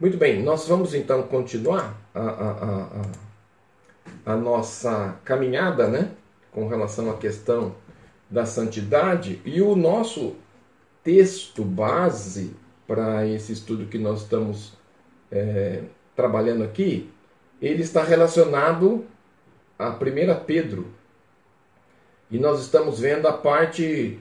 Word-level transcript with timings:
Muito 0.00 0.16
bem, 0.16 0.42
nós 0.42 0.66
vamos 0.66 0.94
então 0.94 1.22
continuar 1.24 1.94
a, 2.14 2.20
a, 2.22 2.52
a, 4.24 4.32
a, 4.32 4.36
nossa 4.36 5.20
caminhada 5.26 5.88
né, 5.88 6.12
com 6.50 6.66
relação 6.66 7.10
à 7.10 7.18
questão 7.18 7.74
da 8.30 8.46
santidade 8.46 9.42
e 9.44 9.60
o 9.60 9.76
nosso 9.76 10.36
texto 11.04 11.62
base 11.62 12.56
para 12.86 13.26
esse 13.26 13.52
estudo 13.52 13.88
que 13.88 13.98
nós 13.98 14.22
estamos 14.22 14.72
é, 15.30 15.82
trabalhando 16.16 16.64
aqui, 16.64 17.10
ele 17.60 17.82
está 17.82 18.02
relacionado 18.02 19.04
a 19.78 19.90
1 19.90 20.44
Pedro. 20.46 20.86
E 22.30 22.38
nós 22.38 22.62
estamos 22.62 23.00
vendo 23.00 23.28
a 23.28 23.34
parte 23.34 24.18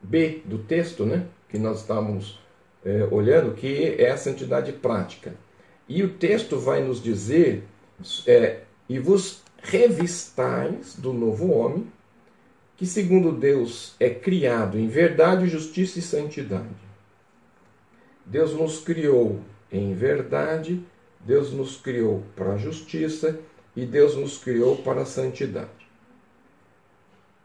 B 0.00 0.40
do 0.46 0.56
texto, 0.56 1.04
né, 1.04 1.26
que 1.50 1.58
nós 1.58 1.80
estamos 1.80 2.40
é, 2.84 3.06
olhando, 3.10 3.54
que 3.54 3.96
é 3.98 4.10
a 4.10 4.16
santidade 4.16 4.72
prática. 4.72 5.34
E 5.88 6.02
o 6.02 6.10
texto 6.14 6.58
vai 6.58 6.82
nos 6.82 7.02
dizer: 7.02 7.64
é, 8.26 8.60
e 8.88 8.98
vos 8.98 9.42
revistais 9.62 10.94
do 10.96 11.12
novo 11.12 11.50
homem, 11.50 11.90
que 12.76 12.86
segundo 12.86 13.32
Deus 13.32 13.94
é 13.98 14.10
criado 14.10 14.78
em 14.78 14.88
verdade, 14.88 15.48
justiça 15.48 15.98
e 15.98 16.02
santidade. 16.02 16.88
Deus 18.24 18.52
nos 18.52 18.80
criou 18.80 19.40
em 19.72 19.94
verdade, 19.94 20.82
Deus 21.20 21.52
nos 21.52 21.76
criou 21.76 22.22
para 22.36 22.54
a 22.54 22.58
justiça 22.58 23.38
e 23.74 23.84
Deus 23.84 24.14
nos 24.14 24.38
criou 24.38 24.76
para 24.76 25.02
a 25.02 25.06
santidade. 25.06 25.88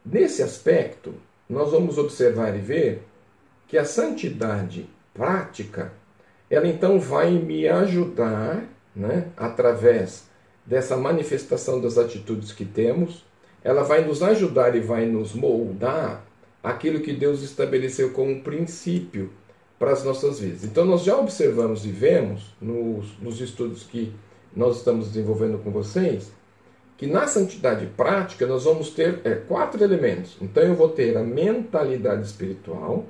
Nesse 0.06 0.44
aspecto, 0.44 1.14
nós 1.50 1.72
vamos 1.72 1.98
observar 1.98 2.56
e 2.56 2.60
ver 2.60 3.04
que 3.68 3.78
a 3.78 3.86
santidade 3.86 4.90
prática, 5.14 5.94
ela 6.50 6.68
então 6.68 7.00
vai 7.00 7.32
me 7.32 7.68
ajudar, 7.68 8.64
né, 8.96 9.28
através 9.38 10.28
dessa 10.66 10.96
manifestação 10.96 11.82
das 11.82 11.98
atitudes 11.98 12.52
que 12.52 12.66
temos, 12.66 13.26
ela 13.64 13.84
vai 13.84 14.04
nos 14.06 14.22
ajudar 14.22 14.76
e 14.76 14.80
vai 14.80 15.06
nos 15.06 15.34
moldar 15.34 16.24
aquilo 16.62 17.02
que 17.02 17.14
Deus 17.14 17.42
estabeleceu 17.42 18.12
como 18.12 18.42
princípio 18.42 19.30
para 19.80 19.92
as 19.92 20.04
nossas 20.04 20.40
vidas. 20.40 20.64
Então, 20.64 20.86
nós 20.86 21.04
já 21.04 21.18
observamos 21.18 21.86
e 21.86 21.90
vemos 21.90 22.56
nos, 22.62 23.18
nos 23.20 23.42
estudos 23.42 23.84
que 23.84 24.14
nós 24.56 24.78
estamos 24.78 25.08
desenvolvendo 25.08 25.58
com 25.62 25.72
vocês 25.72 26.32
que 26.98 27.08
na 27.08 27.28
santidade 27.28 27.86
prática 27.98 28.46
nós 28.46 28.64
vamos 28.64 28.92
ter 28.92 29.20
é, 29.26 29.36
quatro 29.36 29.84
elementos. 29.84 30.38
Então, 30.42 30.64
eu 30.64 30.76
vou 30.76 30.90
ter 30.90 31.18
a 31.18 31.24
mentalidade 31.24 32.26
espiritual, 32.26 33.06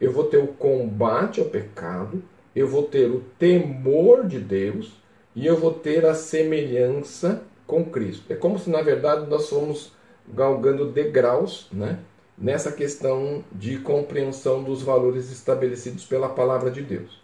eu 0.00 0.12
vou 0.12 0.24
ter 0.24 0.38
o 0.38 0.48
combate 0.48 1.40
ao 1.40 1.46
pecado, 1.46 2.22
eu 2.54 2.68
vou 2.68 2.84
ter 2.84 3.10
o 3.10 3.20
temor 3.38 4.26
de 4.26 4.38
Deus 4.38 4.92
e 5.34 5.46
eu 5.46 5.56
vou 5.56 5.72
ter 5.72 6.04
a 6.06 6.14
semelhança 6.14 7.42
com 7.66 7.84
Cristo. 7.84 8.32
É 8.32 8.36
como 8.36 8.58
se, 8.58 8.70
na 8.70 8.82
verdade, 8.82 9.28
nós 9.28 9.48
fomos 9.48 9.92
galgando 10.26 10.90
degraus 10.90 11.68
né, 11.72 11.98
nessa 12.36 12.72
questão 12.72 13.44
de 13.52 13.78
compreensão 13.78 14.62
dos 14.62 14.82
valores 14.82 15.30
estabelecidos 15.30 16.04
pela 16.04 16.28
palavra 16.28 16.70
de 16.70 16.82
Deus. 16.82 17.20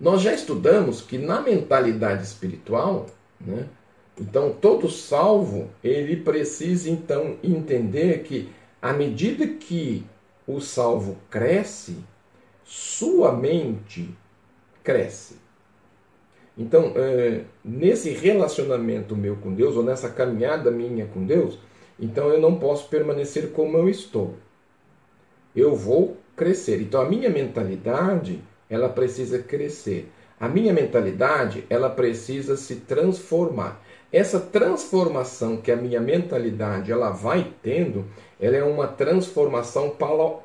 Nós 0.00 0.22
já 0.22 0.34
estudamos 0.34 1.00
que 1.00 1.18
na 1.18 1.40
mentalidade 1.40 2.24
espiritual, 2.24 3.06
né, 3.40 3.66
então 4.20 4.50
todo 4.52 4.88
salvo 4.90 5.70
ele 5.82 6.16
precisa 6.16 6.90
então 6.90 7.36
entender 7.42 8.22
que 8.22 8.48
à 8.80 8.92
medida 8.92 9.46
que 9.46 10.04
o 10.46 10.60
salvo 10.60 11.16
cresce, 11.30 11.96
sua 12.64 13.32
mente 13.32 14.16
cresce. 14.82 15.36
Então, 16.56 16.92
é, 16.96 17.44
nesse 17.64 18.10
relacionamento 18.10 19.16
meu 19.16 19.36
com 19.36 19.52
Deus, 19.52 19.76
ou 19.76 19.82
nessa 19.82 20.08
caminhada 20.08 20.70
minha 20.70 21.06
com 21.06 21.24
Deus, 21.24 21.58
então 21.98 22.28
eu 22.28 22.40
não 22.40 22.56
posso 22.58 22.88
permanecer 22.88 23.50
como 23.52 23.76
eu 23.76 23.88
estou. 23.88 24.34
Eu 25.54 25.74
vou 25.74 26.16
crescer. 26.36 26.80
Então 26.80 27.00
a 27.00 27.08
minha 27.08 27.30
mentalidade, 27.30 28.42
ela 28.68 28.88
precisa 28.88 29.38
crescer. 29.38 30.10
A 30.38 30.48
minha 30.48 30.72
mentalidade, 30.72 31.64
ela 31.70 31.88
precisa 31.88 32.56
se 32.56 32.76
transformar. 32.76 33.80
Essa 34.12 34.38
transformação 34.38 35.56
que 35.56 35.72
a 35.72 35.76
minha 35.76 36.00
mentalidade 36.00 36.92
ela 36.92 37.10
vai 37.10 37.52
tendo, 37.62 38.04
ela 38.40 38.56
é 38.56 38.62
uma 38.62 38.86
transformação 38.86 39.90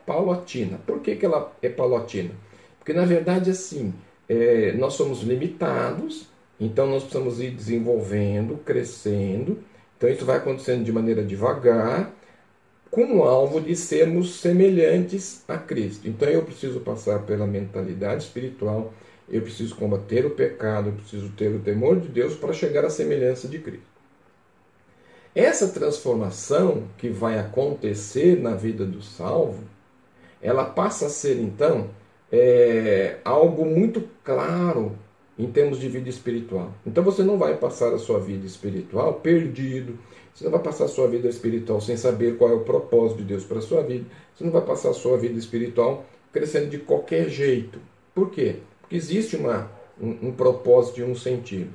paulatina. 0.05 0.79
Por 0.87 1.01
que, 1.01 1.15
que 1.15 1.25
ela 1.25 1.51
é 1.61 1.69
paulatina? 1.69 2.31
Porque 2.79 2.93
na 2.93 3.05
verdade 3.05 3.51
assim, 3.51 3.93
é, 4.27 4.71
nós 4.73 4.93
somos 4.93 5.21
limitados, 5.21 6.27
então 6.59 6.87
nós 6.87 7.03
precisamos 7.03 7.39
ir 7.39 7.51
desenvolvendo, 7.51 8.57
crescendo. 8.65 9.59
Então 9.97 10.09
isso 10.09 10.25
vai 10.25 10.37
acontecendo 10.37 10.83
de 10.83 10.91
maneira 10.91 11.23
devagar, 11.23 12.11
com 12.89 13.17
o 13.17 13.23
alvo 13.23 13.61
de 13.61 13.75
sermos 13.75 14.39
semelhantes 14.39 15.43
a 15.47 15.57
Cristo. 15.57 16.07
Então 16.07 16.27
eu 16.27 16.43
preciso 16.43 16.79
passar 16.79 17.19
pela 17.19 17.45
mentalidade 17.45 18.23
espiritual 18.23 18.93
eu 19.31 19.41
preciso 19.41 19.75
combater 19.75 20.25
o 20.25 20.31
pecado, 20.31 20.89
eu 20.89 20.93
preciso 20.93 21.29
ter 21.29 21.49
o 21.49 21.59
temor 21.59 21.99
de 21.99 22.07
Deus 22.07 22.35
para 22.35 22.53
chegar 22.53 22.83
à 22.85 22.89
semelhança 22.89 23.47
de 23.47 23.59
Cristo. 23.59 23.87
Essa 25.35 25.69
transformação 25.69 26.85
que 26.97 27.09
vai 27.09 27.37
acontecer 27.37 28.41
na 28.41 28.55
vida 28.55 28.85
do 28.85 29.01
salvo, 29.01 29.63
ela 30.41 30.65
passa 30.65 31.05
a 31.05 31.09
ser 31.09 31.39
então 31.39 31.89
é, 32.31 33.17
algo 33.23 33.65
muito 33.65 34.03
claro 34.23 34.97
em 35.37 35.49
termos 35.51 35.79
de 35.79 35.87
vida 35.87 36.09
espiritual. 36.09 36.73
Então 36.85 37.03
você 37.03 37.23
não 37.23 37.37
vai 37.37 37.55
passar 37.55 37.93
a 37.93 37.99
sua 37.99 38.19
vida 38.19 38.45
espiritual 38.45 39.13
perdido, 39.15 39.97
você 40.33 40.43
não 40.45 40.51
vai 40.51 40.61
passar 40.61 40.85
a 40.85 40.89
sua 40.89 41.07
vida 41.07 41.29
espiritual 41.29 41.79
sem 41.79 41.95
saber 41.95 42.37
qual 42.37 42.49
é 42.49 42.53
o 42.53 42.63
propósito 42.65 43.19
de 43.19 43.25
Deus 43.25 43.45
para 43.45 43.59
a 43.59 43.61
sua 43.61 43.83
vida, 43.83 44.05
você 44.33 44.43
não 44.43 44.51
vai 44.51 44.65
passar 44.65 44.89
a 44.89 44.93
sua 44.93 45.17
vida 45.17 45.37
espiritual 45.37 46.05
crescendo 46.33 46.69
de 46.69 46.79
qualquer 46.79 47.29
jeito. 47.29 47.79
Por 48.13 48.31
quê? 48.31 48.57
Que 48.89 48.95
existe 48.95 49.35
uma, 49.35 49.69
um, 50.01 50.29
um 50.29 50.31
propósito 50.31 50.99
e 50.99 51.03
um 51.03 51.15
sentido. 51.15 51.71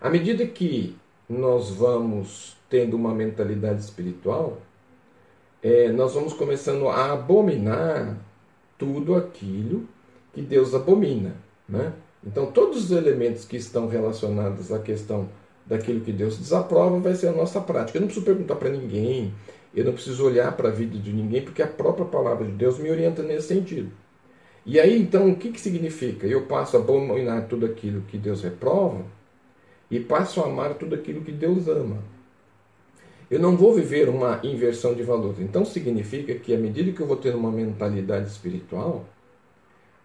À 0.00 0.10
medida 0.10 0.46
que 0.46 0.96
nós 1.28 1.70
vamos 1.70 2.56
tendo 2.68 2.96
uma 2.96 3.14
mentalidade 3.14 3.80
espiritual, 3.80 4.58
é, 5.62 5.88
nós 5.90 6.14
vamos 6.14 6.32
começando 6.32 6.88
a 6.88 7.12
abominar 7.12 8.16
tudo 8.76 9.16
aquilo 9.16 9.88
que 10.32 10.42
Deus 10.42 10.74
abomina. 10.74 11.34
Né? 11.68 11.92
Então, 12.24 12.46
todos 12.46 12.84
os 12.84 12.90
elementos 12.90 13.44
que 13.44 13.56
estão 13.56 13.88
relacionados 13.88 14.72
à 14.72 14.78
questão 14.78 15.28
daquilo 15.66 16.00
que 16.00 16.12
Deus 16.12 16.38
desaprova 16.38 16.98
vai 16.98 17.14
ser 17.14 17.28
a 17.28 17.32
nossa 17.32 17.60
prática. 17.60 17.98
Eu 17.98 18.02
não 18.02 18.08
preciso 18.08 18.24
perguntar 18.24 18.56
para 18.56 18.70
ninguém, 18.70 19.34
eu 19.74 19.84
não 19.84 19.92
preciso 19.92 20.24
olhar 20.24 20.56
para 20.56 20.68
a 20.68 20.72
vida 20.72 20.98
de 20.98 21.12
ninguém, 21.12 21.42
porque 21.42 21.62
a 21.62 21.66
própria 21.66 22.06
palavra 22.06 22.46
de 22.46 22.52
Deus 22.52 22.78
me 22.78 22.90
orienta 22.90 23.22
nesse 23.22 23.48
sentido. 23.48 23.90
E 24.68 24.78
aí, 24.78 25.00
então, 25.00 25.30
o 25.30 25.36
que, 25.36 25.50
que 25.50 25.58
significa? 25.58 26.26
Eu 26.26 26.42
passo 26.42 26.76
a 26.76 26.80
abominar 26.80 27.48
tudo 27.48 27.64
aquilo 27.64 28.02
que 28.02 28.18
Deus 28.18 28.42
reprova 28.42 29.02
e 29.90 29.98
passo 29.98 30.42
a 30.42 30.44
amar 30.44 30.74
tudo 30.74 30.94
aquilo 30.94 31.22
que 31.22 31.32
Deus 31.32 31.66
ama. 31.68 32.04
Eu 33.30 33.38
não 33.38 33.56
vou 33.56 33.74
viver 33.74 34.10
uma 34.10 34.38
inversão 34.44 34.94
de 34.94 35.02
valores. 35.02 35.40
Então, 35.40 35.64
significa 35.64 36.34
que, 36.34 36.54
à 36.54 36.58
medida 36.58 36.92
que 36.92 37.00
eu 37.00 37.06
vou 37.06 37.16
ter 37.16 37.34
uma 37.34 37.50
mentalidade 37.50 38.28
espiritual, 38.28 39.06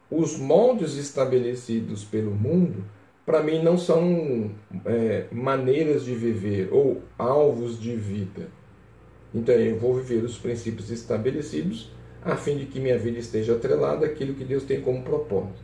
os 0.09 0.37
moldes 0.37 0.95
estabelecidos 0.95 2.05
pelo 2.05 2.31
mundo, 2.31 2.85
para 3.25 3.43
mim, 3.43 3.61
não 3.61 3.77
são 3.77 4.49
é, 4.85 5.25
maneiras 5.29 6.05
de 6.05 6.15
viver 6.15 6.69
ou 6.71 7.01
alvos 7.19 7.77
de 7.77 7.97
vida. 7.97 8.47
Então, 9.35 9.55
eu 9.55 9.77
vou 9.77 9.93
viver 9.95 10.23
os 10.23 10.37
princípios 10.37 10.89
estabelecidos 10.89 11.91
a 12.25 12.35
fim 12.35 12.57
de 12.57 12.65
que 12.65 12.79
minha 12.79 12.97
vida 12.97 13.19
esteja 13.19 13.53
atrelada 13.53 14.05
àquilo 14.05 14.33
que 14.33 14.43
Deus 14.43 14.63
tem 14.63 14.81
como 14.81 15.03
propósito. 15.03 15.61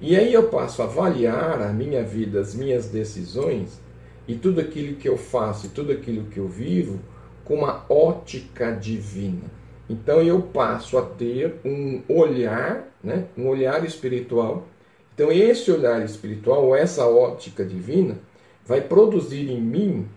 E 0.00 0.16
aí 0.16 0.32
eu 0.32 0.48
passo 0.48 0.82
a 0.82 0.86
avaliar 0.86 1.62
a 1.62 1.72
minha 1.72 2.02
vida, 2.02 2.40
as 2.40 2.54
minhas 2.54 2.88
decisões 2.88 3.80
e 4.26 4.34
tudo 4.34 4.60
aquilo 4.60 4.96
que 4.96 5.08
eu 5.08 5.16
faço 5.16 5.66
e 5.66 5.68
tudo 5.68 5.92
aquilo 5.92 6.24
que 6.24 6.38
eu 6.38 6.48
vivo 6.48 6.98
com 7.44 7.56
uma 7.56 7.84
ótica 7.88 8.72
divina. 8.72 9.50
Então 9.88 10.22
eu 10.22 10.40
passo 10.40 10.96
a 10.98 11.02
ter 11.02 11.56
um 11.64 12.02
olhar, 12.08 12.88
né, 13.02 13.26
um 13.36 13.46
olhar 13.46 13.84
espiritual. 13.84 14.66
Então 15.14 15.30
esse 15.30 15.70
olhar 15.70 16.04
espiritual, 16.04 16.74
essa 16.74 17.06
ótica 17.06 17.64
divina, 17.64 18.18
vai 18.64 18.80
produzir 18.80 19.50
em 19.50 19.60
mim 19.60 20.08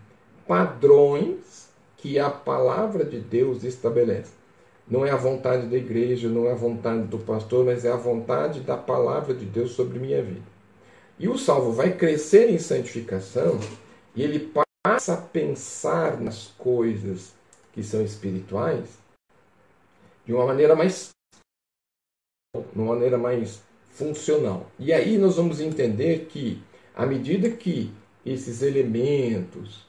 padrões 0.48 1.70
que 1.98 2.18
a 2.18 2.30
palavra 2.30 3.04
de 3.04 3.20
Deus 3.20 3.64
estabelece. 3.64 4.32
Não 4.88 5.06
é 5.06 5.12
a 5.12 5.16
vontade 5.16 5.68
da 5.68 5.78
igreja, 5.78 6.30
não 6.30 6.46
é 6.48 6.52
a 6.52 6.56
vontade 6.56 7.04
do 7.04 7.18
pastor, 7.18 7.66
mas 7.66 7.86
é 7.86 7.92
a 7.92 7.96
vontade 7.96 8.60
da 8.60 8.78
palavra 8.78 9.34
de 9.34 9.46
Deus 9.46 9.72
sobre 9.72 9.98
minha 9.98 10.22
vida. 10.22 10.46
E 11.18 11.28
o 11.28 11.38
salvo 11.38 11.72
vai 11.72 11.96
crescer 11.96 12.50
em 12.50 12.60
santificação 12.60 13.60
e 14.16 14.22
ele 14.22 14.52
passa 14.86 15.14
a 15.14 15.18
pensar 15.18 16.20
nas 16.22 16.48
coisas 16.58 17.34
que 17.74 17.84
são 17.84 18.04
espirituais 18.04 18.86
de 20.26 20.34
uma 20.34 20.46
maneira 20.46 20.76
mais 20.76 21.10
de 22.56 22.80
uma 22.80 22.94
maneira 22.94 23.18
mais 23.18 23.62
funcional. 23.92 24.70
E 24.78 24.94
aí 24.94 25.18
nós 25.18 25.36
vamos 25.36 25.60
entender 25.60 26.28
que, 26.30 26.62
à 26.94 27.06
medida 27.06 27.50
que 27.50 27.92
esses 28.26 28.62
elementos, 28.62 29.86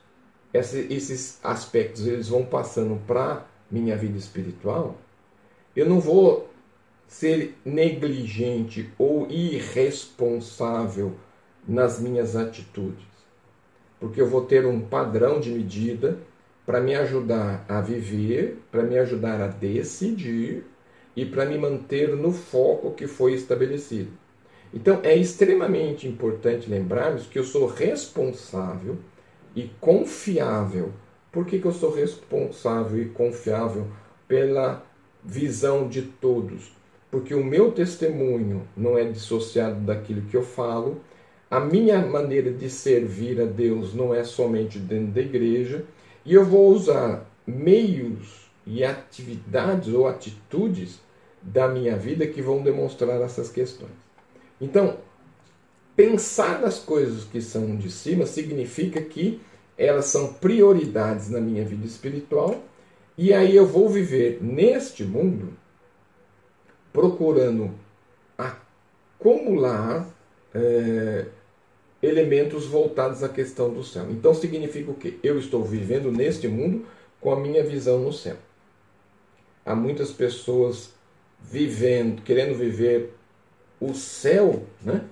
esses 0.53 1.39
aspectos, 1.45 2.07
eles 2.07 2.29
vão 2.29 2.45
passando 2.45 3.01
para 3.07 3.47
minha 3.71 3.97
vida 3.97 4.19
espiritual, 4.19 4.97
eu 5.75 5.89
não 5.89 6.01
vou 6.01 6.49
ser 7.09 7.55
negligente 7.65 8.91
ou 8.99 9.29
irresponsável 9.31 11.15
nas 11.67 12.01
minhas 12.01 12.37
atitudes, 12.37 13.07
porque 14.01 14.21
eu 14.21 14.29
vou 14.29 14.45
ter 14.45 14.67
um 14.67 14.81
padrão 14.81 15.41
de 15.41 15.51
medida 15.51 16.19
para 16.65 16.81
me 16.81 16.95
ajudar 16.95 17.65
a 17.69 17.81
viver, 17.81 18.59
para 18.71 18.83
me 18.83 18.99
ajudar 18.99 19.41
a 19.41 19.47
decidir 19.47 20.65
e 21.15 21.25
para 21.25 21.47
me 21.47 21.57
manter 21.57 22.15
no 22.17 22.33
foco 22.33 22.93
que 22.93 23.07
foi 23.07 23.35
estabelecido. 23.35 24.11
Então 24.75 25.01
é 25.03 25.15
extremamente 25.17 26.07
importante 26.07 26.69
lembrarmos 26.69 27.27
que 27.27 27.39
eu 27.39 27.45
sou 27.45 27.67
responsável 27.67 28.99
e 29.55 29.71
confiável. 29.81 30.93
Por 31.37 31.45
que, 31.45 31.59
que 31.59 31.67
eu 31.67 31.73
sou 31.73 31.95
responsável 31.95 33.03
e 33.03 33.11
confiável 33.11 33.87
pela 34.27 34.83
visão 35.23 35.87
de 35.87 36.01
todos? 36.01 36.75
Porque 37.11 37.35
o 37.35 37.45
meu 37.45 37.73
testemunho 37.73 38.67
não 38.75 38.97
é 38.97 39.05
dissociado 39.05 39.81
daquilo 39.81 40.23
que 40.23 40.35
eu 40.35 40.43
falo, 40.43 40.99
a 41.51 41.61
minha 41.61 41.99
maneira 41.99 42.51
de 42.51 42.71
servir 42.71 43.39
a 43.39 43.45
Deus 43.45 43.93
não 43.93 44.15
é 44.15 44.25
somente 44.25 44.79
dentro 44.79 45.13
da 45.13 45.21
igreja, 45.21 45.85
e 46.25 46.33
eu 46.33 46.43
vou 46.43 46.71
usar 46.71 47.31
meios 47.47 48.49
e 48.67 48.83
atividades 48.83 49.93
ou 49.93 50.09
atitudes 50.09 51.01
da 51.43 51.69
minha 51.69 51.99
vida 51.99 52.27
que 52.27 52.41
vão 52.41 52.63
demonstrar 52.63 53.21
essas 53.21 53.51
questões. 53.51 53.93
Então, 54.59 54.97
pensar 55.95 56.63
nas 56.63 56.79
coisas 56.79 57.25
que 57.25 57.43
são 57.43 57.77
de 57.77 57.91
cima 57.91 58.25
significa 58.25 59.03
que 59.03 59.39
elas 59.77 60.07
são 60.07 60.33
prioridades 60.35 61.29
na 61.29 61.41
minha 61.41 61.65
vida 61.65 61.87
espiritual, 61.87 62.63
e 63.17 63.33
aí 63.33 63.55
eu 63.57 63.67
vou 63.67 63.89
viver 63.89 64.39
neste 64.43 65.05
mundo 65.05 65.53
procurando 66.93 67.71
acumular 68.39 70.09
é, 70.55 71.27
elementos 72.03 72.67
voltados 72.67 73.23
à 73.23 73.29
questão 73.29 73.73
do 73.73 73.83
céu. 73.83 74.07
Então 74.11 74.35
significa 74.35 74.91
o 74.91 74.95
quê? 74.95 75.19
Eu 75.23 75.39
estou 75.39 75.65
vivendo 75.65 76.11
neste 76.11 76.49
mundo 76.49 76.87
com 77.21 77.33
a 77.33 77.41
minha 77.41 77.63
visão 77.63 77.99
no 77.99 78.13
céu. 78.13 78.37
Há 79.65 79.75
muitas 79.75 80.11
pessoas 80.11 80.95
vivendo, 81.43 82.23
querendo 82.23 82.55
viver 82.55 83.13
o 83.81 83.93
céu, 83.95 84.63
né? 84.83 85.05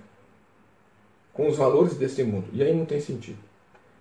Com 1.33 1.49
os 1.49 1.57
valores 1.57 1.97
desse 1.97 2.23
mundo. 2.23 2.47
E 2.53 2.63
aí 2.63 2.73
não 2.73 2.85
tem 2.85 3.01
sentido. 3.01 3.39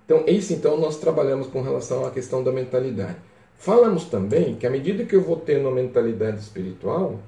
Então, 0.05 0.23
isso 0.27 0.53
então 0.53 0.77
nós 0.77 0.97
trabalhamos 0.97 1.47
com 1.47 1.61
relação 1.61 2.05
à 2.05 2.11
questão 2.11 2.44
da 2.44 2.51
mentalidade. 2.51 3.17
Falamos 3.55 4.05
também 4.05 4.55
que 4.55 4.67
à 4.67 4.69
medida 4.69 5.05
que 5.05 5.15
eu 5.15 5.21
vou 5.21 5.38
tendo 5.38 5.61
uma 5.61 5.71
mentalidade 5.71 6.39
espiritual, 6.39 7.19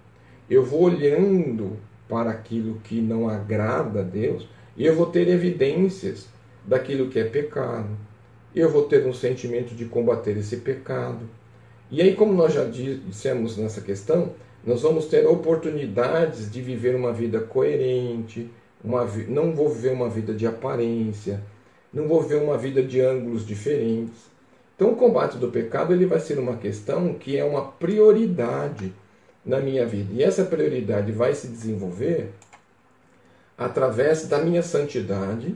eu 0.49 0.63
vou 0.63 0.81
olhando 0.81 1.77
para 2.09 2.31
aquilo 2.31 2.79
que 2.83 2.99
não 2.99 3.29
agrada 3.29 4.01
a 4.01 4.03
Deus 4.03 4.47
e 4.75 4.85
eu 4.85 4.95
vou 4.95 5.05
ter 5.05 5.27
evidências 5.27 6.27
daquilo 6.65 7.09
que 7.09 7.19
é 7.19 7.23
pecado. 7.23 7.89
Eu 8.53 8.69
vou 8.69 8.83
ter 8.83 9.05
um 9.05 9.13
sentimento 9.13 9.73
de 9.73 9.85
combater 9.85 10.37
esse 10.37 10.57
pecado. 10.57 11.29
E 11.89 12.01
aí, 12.01 12.15
como 12.15 12.33
nós 12.33 12.53
já 12.53 12.65
dissemos 12.65 13.57
nessa 13.57 13.81
questão, 13.81 14.33
nós 14.65 14.81
vamos 14.81 15.05
ter 15.05 15.25
oportunidades 15.27 16.51
de 16.51 16.61
viver 16.61 16.95
uma 16.95 17.13
vida 17.13 17.39
coerente, 17.39 18.49
uma, 18.83 19.05
não 19.27 19.53
vou 19.53 19.69
viver 19.69 19.93
uma 19.93 20.09
vida 20.09 20.33
de 20.33 20.47
aparência, 20.47 21.41
não 21.95 22.09
vou 22.09 22.21
viver 22.21 22.43
uma 22.43 22.57
vida 22.57 22.83
de 22.83 22.99
ângulos 22.99 23.47
diferentes. 23.47 24.29
Então, 24.75 24.91
o 24.91 24.95
combate 24.97 25.37
do 25.37 25.49
pecado 25.49 25.93
ele 25.93 26.05
vai 26.05 26.19
ser 26.19 26.37
uma 26.37 26.57
questão 26.57 27.13
que 27.13 27.37
é 27.37 27.45
uma 27.45 27.71
prioridade 27.71 28.93
na 29.45 29.61
minha 29.61 29.85
vida. 29.85 30.13
E 30.13 30.21
essa 30.21 30.43
prioridade 30.43 31.13
vai 31.13 31.33
se 31.33 31.47
desenvolver 31.47 32.31
através 33.57 34.27
da 34.27 34.39
minha 34.39 34.61
santidade. 34.61 35.55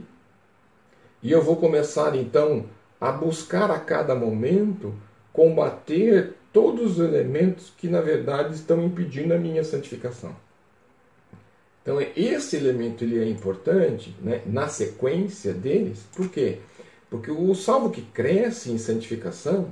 E 1.22 1.30
eu 1.30 1.44
vou 1.44 1.58
começar 1.58 2.16
então 2.16 2.66
a 3.02 3.12
buscar 3.12 3.70
a 3.70 3.80
cada 3.80 4.16
momento 4.16 4.94
combater 5.34 6.36
todos 6.54 6.98
os 6.98 7.00
elementos 7.00 7.74
que 7.78 7.90
na 7.90 8.00
verdade 8.00 8.56
estão 8.56 8.82
impedindo 8.82 9.34
a 9.34 9.38
minha 9.38 9.64
santificação. 9.64 10.34
Então 11.90 12.00
esse 12.16 12.56
elemento 12.56 13.04
ele 13.04 13.18
é 13.18 13.28
importante 13.28 14.16
né, 14.22 14.44
na 14.46 14.68
sequência 14.68 15.52
deles, 15.56 16.06
por 16.16 16.30
quê? 16.30 16.60
Porque 17.10 17.32
o 17.32 17.56
salvo 17.56 17.90
que 17.90 18.04
cresce 18.04 18.72
em 18.72 18.78
santificação 18.78 19.72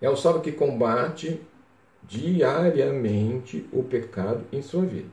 é 0.00 0.08
o 0.08 0.14
salvo 0.14 0.38
que 0.38 0.52
combate 0.52 1.40
diariamente 2.04 3.68
o 3.72 3.82
pecado 3.82 4.44
em 4.52 4.62
sua 4.62 4.82
vida. 4.82 5.08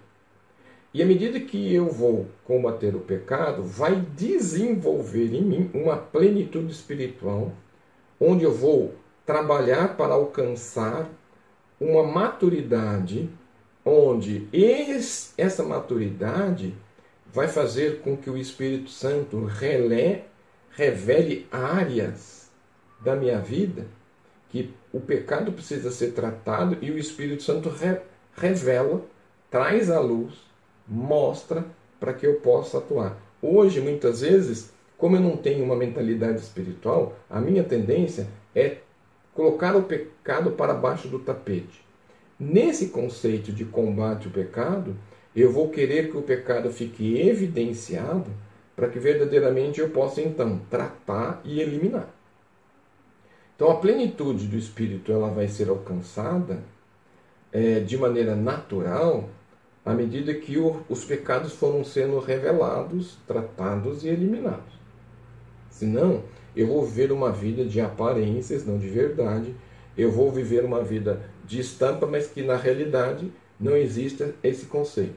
E 0.93 1.01
à 1.01 1.05
medida 1.05 1.39
que 1.39 1.73
eu 1.73 1.89
vou 1.89 2.27
combater 2.43 2.95
o 2.95 2.99
pecado, 2.99 3.63
vai 3.63 3.95
desenvolver 4.15 5.33
em 5.33 5.41
mim 5.41 5.71
uma 5.73 5.97
plenitude 5.97 6.71
espiritual, 6.71 7.51
onde 8.21 8.43
eu 8.43 8.53
vou 8.53 8.93
trabalhar 9.25 9.97
para 9.97 10.13
alcançar 10.13 11.09
uma 11.81 12.03
maturidade 12.03 13.27
onde 13.87 14.47
esse, 14.51 15.31
essa 15.37 15.63
maturidade 15.63 16.73
vai 17.31 17.47
fazer 17.47 18.01
com 18.01 18.17
que 18.17 18.29
o 18.29 18.37
Espírito 18.37 18.89
Santo 18.89 19.45
relé, 19.45 20.25
revele 20.71 21.47
áreas 21.51 22.49
da 22.99 23.15
minha 23.15 23.39
vida 23.39 23.85
que 24.49 24.73
o 24.91 24.99
pecado 24.99 25.51
precisa 25.51 25.91
ser 25.91 26.11
tratado 26.11 26.77
e 26.81 26.91
o 26.91 26.97
Espírito 26.97 27.43
Santo 27.43 27.69
re, 27.69 27.99
revela, 28.35 29.01
traz 29.49 29.89
à 29.89 29.99
luz, 29.99 30.33
mostra 30.87 31.65
para 31.99 32.13
que 32.13 32.25
eu 32.25 32.35
possa 32.35 32.79
atuar. 32.79 33.17
Hoje, 33.41 33.79
muitas 33.79 34.21
vezes, 34.21 34.71
como 34.97 35.15
eu 35.15 35.21
não 35.21 35.37
tenho 35.37 35.63
uma 35.63 35.75
mentalidade 35.75 36.39
espiritual, 36.39 37.17
a 37.29 37.39
minha 37.39 37.63
tendência 37.63 38.27
é 38.55 38.77
colocar 39.33 39.75
o 39.75 39.83
pecado 39.83 40.51
para 40.51 40.73
baixo 40.73 41.07
do 41.07 41.19
tapete. 41.19 41.86
Nesse 42.39 42.89
conceito 42.89 43.51
de 43.51 43.65
combate 43.65 44.27
ao 44.27 44.33
pecado, 44.33 44.95
eu 45.35 45.51
vou 45.51 45.69
querer 45.69 46.11
que 46.11 46.17
o 46.17 46.21
pecado 46.21 46.71
fique 46.71 47.19
evidenciado 47.19 48.29
para 48.75 48.87
que 48.87 48.99
verdadeiramente 48.99 49.79
eu 49.79 49.89
possa 49.89 50.21
então 50.21 50.59
tratar 50.69 51.41
e 51.43 51.59
eliminar. 51.59 52.07
Então 53.55 53.71
a 53.71 53.75
plenitude 53.75 54.45
do 54.45 54.55
Espírito 54.55 55.11
ela 55.11 55.29
vai 55.29 55.47
ser 55.47 55.67
alcançada 55.67 56.63
é, 57.51 57.79
de 57.79 57.97
maneira 57.97 58.35
natural 58.35 59.29
à 59.83 59.93
medida 59.93 60.33
que 60.33 60.59
o, 60.59 60.81
os 60.89 61.05
pecados 61.05 61.53
foram 61.53 61.83
sendo 61.83 62.19
revelados, 62.19 63.17
tratados 63.25 64.03
e 64.03 64.09
eliminados. 64.09 64.77
Senão, 65.71 66.23
eu 66.55 66.67
vou 66.67 66.85
viver 66.85 67.11
uma 67.11 67.31
vida 67.31 67.63
de 67.63 67.79
aparências, 67.79 68.65
não 68.65 68.77
de 68.77 68.89
verdade. 68.89 69.55
Eu 69.97 70.11
vou 70.11 70.31
viver 70.31 70.65
uma 70.65 70.83
vida 70.83 71.21
de 71.47 71.59
estampa, 71.59 72.05
mas 72.05 72.27
que 72.27 72.43
na 72.43 72.55
realidade 72.55 73.31
não 73.59 73.75
existe 73.75 74.33
esse 74.43 74.65
conceito. 74.65 75.15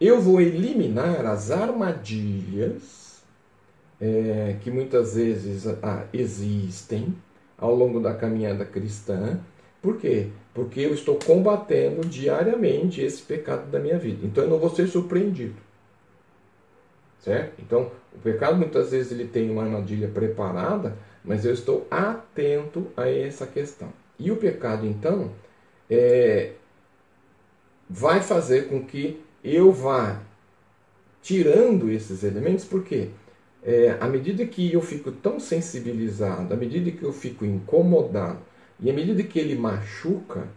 Eu 0.00 0.20
vou 0.20 0.40
eliminar 0.40 1.24
as 1.26 1.50
armadilhas 1.50 3.22
é, 4.00 4.56
que 4.60 4.70
muitas 4.70 5.14
vezes 5.14 5.66
ah, 5.82 6.04
existem 6.12 7.14
ao 7.56 7.74
longo 7.74 8.00
da 8.00 8.12
caminhada 8.12 8.64
cristã. 8.64 9.38
Por 9.80 9.96
quê? 9.98 10.28
Porque 10.52 10.80
eu 10.80 10.92
estou 10.92 11.18
combatendo 11.24 12.06
diariamente 12.06 13.00
esse 13.00 13.22
pecado 13.22 13.70
da 13.70 13.78
minha 13.78 13.98
vida. 13.98 14.26
Então 14.26 14.44
eu 14.44 14.50
não 14.50 14.58
vou 14.58 14.70
ser 14.70 14.88
surpreendido. 14.88 15.54
Certo? 17.20 17.60
Então, 17.60 17.92
o 18.12 18.18
pecado 18.18 18.56
muitas 18.56 18.90
vezes 18.90 19.12
ele 19.12 19.28
tem 19.28 19.48
uma 19.48 19.62
armadilha 19.62 20.08
preparada, 20.08 20.96
mas 21.24 21.44
eu 21.44 21.52
estou 21.52 21.86
atento 21.88 22.88
a 22.96 23.08
essa 23.08 23.46
questão. 23.46 23.92
E 24.18 24.32
o 24.32 24.36
pecado, 24.36 24.84
então, 24.84 25.30
é, 25.92 26.52
vai 27.88 28.20
fazer 28.20 28.68
com 28.68 28.84
que 28.84 29.20
eu 29.44 29.72
vá 29.72 30.20
tirando 31.20 31.90
esses 31.90 32.24
elementos, 32.24 32.64
porque 32.64 33.10
é, 33.62 33.96
à 34.00 34.08
medida 34.08 34.44
que 34.46 34.72
eu 34.72 34.80
fico 34.80 35.12
tão 35.12 35.38
sensibilizado, 35.38 36.52
à 36.52 36.56
medida 36.56 36.90
que 36.90 37.02
eu 37.02 37.12
fico 37.12 37.44
incomodado, 37.44 38.38
e 38.80 38.90
à 38.90 38.92
medida 38.92 39.22
que 39.22 39.38
ele 39.38 39.54
machuca, 39.54 40.48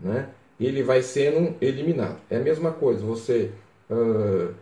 né, 0.00 0.28
ele 0.58 0.82
vai 0.82 1.02
sendo 1.02 1.54
eliminado. 1.60 2.18
É 2.28 2.36
a 2.36 2.40
mesma 2.40 2.72
coisa, 2.72 3.04
você 3.04 3.50
uh, 3.90 4.52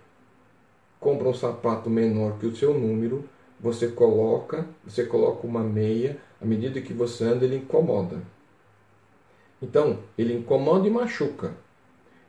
compra 0.98 1.28
um 1.28 1.34
sapato 1.34 1.88
menor 1.88 2.38
que 2.38 2.46
o 2.46 2.54
seu 2.54 2.78
número, 2.78 3.24
você 3.58 3.88
coloca, 3.88 4.66
você 4.84 5.04
coloca 5.04 5.46
uma 5.46 5.62
meia, 5.62 6.18
à 6.40 6.44
medida 6.44 6.80
que 6.80 6.92
você 6.92 7.24
anda 7.24 7.44
ele 7.44 7.56
incomoda. 7.56 8.18
Então, 9.62 9.98
ele 10.16 10.34
incomoda 10.34 10.86
e 10.86 10.90
machuca. 10.90 11.54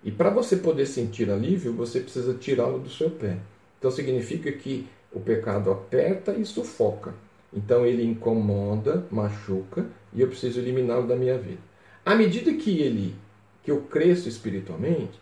E 0.04 0.12
para 0.12 0.30
você 0.30 0.58
poder 0.58 0.86
sentir 0.86 1.30
alívio, 1.30 1.74
você 1.74 2.00
precisa 2.00 2.34
tirá-lo 2.34 2.80
do 2.80 2.90
seu 2.90 3.10
pé. 3.10 3.38
Então 3.78 3.92
significa 3.92 4.52
que 4.52 4.88
o 5.12 5.20
pecado 5.20 5.72
aperta 5.72 6.34
e 6.34 6.46
sufoca. 6.46 7.14
Então 7.54 7.86
ele 7.86 8.04
incomoda, 8.04 9.06
machuca 9.12 9.86
e 10.14 10.22
eu 10.22 10.28
preciso 10.28 10.60
eliminá-lo 10.60 11.08
da 11.08 11.16
minha 11.16 11.38
vida. 11.38 11.60
À 12.06 12.16
medida 12.16 12.54
que 12.54 12.80
ele, 12.80 13.16
que 13.64 13.70
eu 13.70 13.82
cresço 13.82 14.28
espiritualmente, 14.28 15.20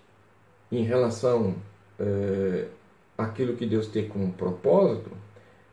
em 0.72 0.84
relação 0.84 1.56
é, 2.00 2.68
àquilo 3.18 3.56
que 3.56 3.66
Deus 3.66 3.88
tem 3.88 4.08
como 4.08 4.32
propósito, 4.32 5.12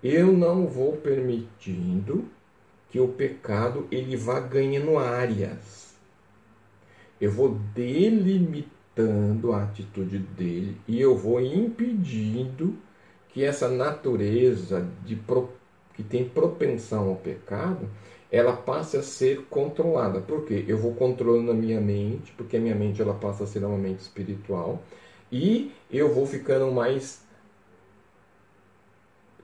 eu 0.03 0.33
não 0.33 0.67
vou 0.67 0.97
permitindo 0.97 2.25
que 2.91 2.99
o 2.99 3.09
pecado 3.09 3.87
ele 3.91 4.17
vá 4.17 4.41
ganhando 4.41 4.99
áreas. 4.99 5.86
Eu 7.21 7.31
vou 7.31 7.59
delimitando 7.75 9.53
a 9.53 9.63
atitude 9.65 10.19
dele 10.19 10.77
e 10.87 11.01
eu 11.01 11.17
vou 11.17 11.41
impedindo 11.41 12.77
que 13.29 13.45
essa 13.45 13.69
natureza 13.69 14.89
de 15.05 15.19
que 15.95 16.03
tem 16.03 16.29
propensão 16.29 17.09
ao 17.09 17.17
pecado, 17.17 17.89
ela 18.31 18.55
passe 18.55 18.97
a 18.97 19.03
ser 19.03 19.47
controlada. 19.49 20.21
Por 20.21 20.45
quê? 20.45 20.65
Eu 20.69 20.79
vou 20.79 20.95
controlando 20.95 21.51
a 21.51 21.55
minha 21.55 21.81
mente, 21.81 22.33
porque 22.37 22.57
a 22.57 22.61
minha 22.61 22.75
mente 22.75 23.01
ela 23.01 23.15
passa 23.15 23.45
a 23.45 23.47
ser 23.47 23.65
uma 23.65 23.79
mente 23.79 24.01
espiritual, 24.01 24.83
e 25.31 25.73
eu 25.91 26.13
vou 26.13 26.27
ficando 26.27 26.71
mais 26.71 27.25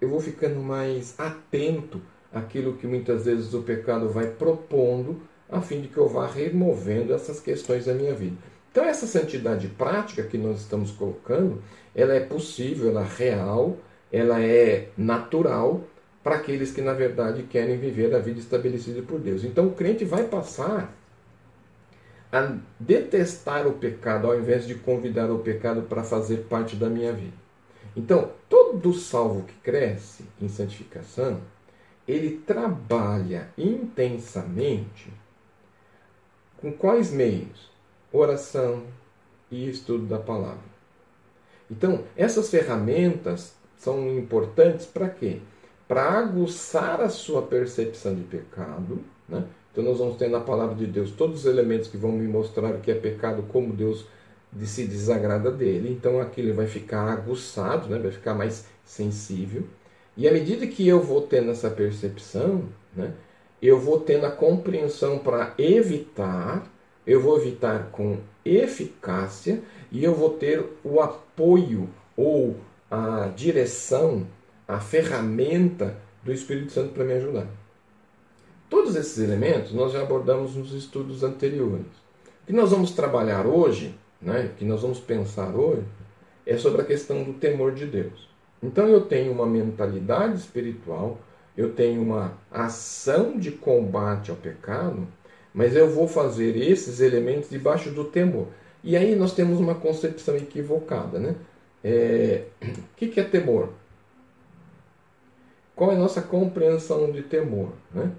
eu 0.01 0.09
vou 0.09 0.21
ficando 0.21 0.61
mais 0.61 1.19
atento 1.19 2.03
àquilo 2.33 2.77
que 2.77 2.87
muitas 2.89 3.25
vezes 3.25 3.55
o 3.55 3.63
pecado 3.63 4.09
vai 4.09 4.27
propondo, 4.27 5.21
a 5.53 5.61
fim 5.61 5.83
de 5.83 5.89
que 5.89 5.99
eu 5.99 6.09
vá 6.09 6.27
removendo 6.27 7.13
essas 7.13 7.39
questões 7.39 7.85
da 7.85 7.95
minha 7.95 8.15
vida. 8.15 8.37
Então 8.71 8.85
essa 8.85 9.07
santidade 9.07 9.69
prática 9.69 10.23
que 10.23 10.39
nós 10.39 10.61
estamos 10.61 10.91
colocando, 10.91 11.63
ela 11.95 12.15
é 12.15 12.21
possível, 12.21 12.89
ela 12.89 13.03
é 13.03 13.17
real, 13.17 13.77
ela 14.11 14.43
é 14.43 14.89
natural 14.97 15.85
para 16.25 16.37
aqueles 16.37 16.73
que 16.73 16.81
na 16.81 16.95
verdade 16.95 17.43
querem 17.43 17.77
viver 17.79 18.15
a 18.15 18.19
vida 18.19 18.41
estabelecida 18.41 19.03
por 19.03 19.21
Deus. 19.21 19.45
Então 19.45 19.67
o 19.67 19.73
crente 19.73 20.05
vai 20.05 20.25
passar 20.25 20.97
a 22.33 22.57
detestar 22.81 23.67
o 23.67 23.75
pecado 23.75 24.27
ao 24.27 24.39
invés 24.39 24.67
de 24.67 24.75
convidar 24.75 25.31
o 25.31 25.41
pecado 25.41 25.83
para 25.83 26.03
fazer 26.03 26.47
parte 26.49 26.77
da 26.77 26.89
minha 26.89 27.13
vida. 27.13 27.37
Então, 27.95 28.31
todo 28.49 28.95
salvo 28.95 29.43
que 29.43 29.53
cresce 29.63 30.25
em 30.41 30.49
santificação, 30.49 31.43
ele 32.09 32.39
trabalha 32.47 33.51
intensamente 33.59 35.13
com 36.63 36.73
quais 36.73 37.11
meios? 37.11 37.71
Oração 38.13 38.85
e 39.51 39.69
estudo 39.69 40.07
da 40.07 40.19
palavra. 40.19 40.73
Então, 41.71 42.05
essas 42.17 42.49
ferramentas 42.49 43.55
são 43.77 44.17
importantes 44.17 44.87
para 44.87 45.09
quê? 45.09 45.41
Para 45.89 46.19
aguçar 46.19 47.01
a 47.01 47.09
sua 47.09 47.43
percepção 47.43 48.15
de 48.15 48.23
pecado. 48.23 49.01
Né? 49.29 49.45
Então, 49.73 49.83
nós 49.83 49.99
vamos 49.99 50.17
ter 50.17 50.29
na 50.29 50.41
palavra 50.41 50.77
de 50.77 50.87
Deus 50.87 51.11
todos 51.11 51.41
os 51.41 51.47
elementos 51.47 51.89
que 51.89 51.97
vão 51.97 52.13
me 52.13 52.29
mostrar 52.29 52.75
o 52.75 52.81
que 52.81 52.91
é 52.91 52.95
pecado, 52.95 53.43
como 53.51 53.73
Deus 53.73 54.07
de 54.53 54.67
se 54.67 54.85
desagrada 54.85 55.51
dele, 55.51 55.91
então 55.91 56.21
aquilo 56.21 56.55
vai 56.55 56.67
ficar 56.67 57.11
aguçado, 57.11 57.89
né? 57.89 57.99
vai 57.99 58.11
ficar 58.11 58.35
mais 58.35 58.67
sensível. 58.85 59.65
E 60.15 60.29
à 60.29 60.33
medida 60.33 60.67
que 60.67 60.87
eu 60.87 61.01
vou 61.01 61.23
tendo 61.23 61.51
essa 61.51 61.71
percepção, 61.71 62.65
né? 62.95 63.15
Eu 63.63 63.79
vou 63.79 64.01
tendo 64.01 64.27
a 64.27 64.31
compreensão 64.31 65.19
para 65.19 65.55
evitar, 65.57 66.67
eu 67.07 67.21
vou 67.21 67.39
evitar 67.39 67.91
com 67.93 68.19
eficácia 68.45 69.63
e 69.91 70.03
eu 70.03 70.15
vou 70.15 70.31
ter 70.31 70.65
o 70.83 71.01
apoio 71.01 71.89
ou 72.17 72.57
a 72.91 73.31
direção, 73.35 74.27
a 74.67 74.81
ferramenta 74.81 75.97
do 76.23 76.33
Espírito 76.33 76.73
Santo 76.73 76.93
para 76.93 77.05
me 77.05 77.15
ajudar. 77.15 77.47
Todos 78.69 78.97
esses 78.97 79.19
elementos 79.19 79.73
nós 79.73 79.93
já 79.93 80.03
abordamos 80.03 80.57
nos 80.57 80.73
estudos 80.73 81.23
anteriores. 81.23 81.87
O 82.43 82.47
que 82.47 82.53
nós 82.53 82.71
vamos 82.71 82.91
trabalhar 82.91 83.47
hoje 83.47 83.95
né, 84.23 84.51
que 84.57 84.65
nós 84.65 84.83
vamos 84.83 85.01
pensar 85.01 85.55
hoje, 85.55 85.83
é 86.47 86.57
sobre 86.57 86.83
a 86.83 86.85
questão 86.85 87.25
do 87.25 87.35
temor 87.35 87.73
de 87.73 87.87
Deus. 87.87 88.29
Então 88.63 88.87
eu 88.87 89.03
tenho 89.03 89.33
uma 89.33 89.47
mentalidade 89.47 90.37
espiritual, 90.37 91.19
eu 91.57 91.73
tenho 91.73 92.03
uma 92.03 92.39
ação 92.51 93.39
de 93.39 93.51
combate 93.51 94.31
ao 94.31 94.37
pecado, 94.37 95.07
mas 95.53 95.77
eu 95.77 95.91
vou 95.91 96.09
fazer 96.09 96.57
esses 96.57 97.01
elementos 97.01 97.51
debaixo 97.51 97.91
do 97.91 98.05
temor. 98.05 98.49
E 98.83 98.97
aí 98.97 99.15
nós 99.15 99.35
temos 99.35 99.61
uma 99.61 99.75
concepção 99.75 100.37
equivocada. 100.37 101.19
Né? 101.19 101.37
É, 101.85 102.45
o 102.63 102.97
que 102.97 103.21
é 103.21 103.25
temor? 103.25 103.71
Qual 105.75 105.93
é 105.93 105.95
a 105.95 105.99
nossa 105.99 106.23
compreensão 106.23 107.11
de 107.11 107.23
temor? 107.23 107.73
Né? 107.93 108.11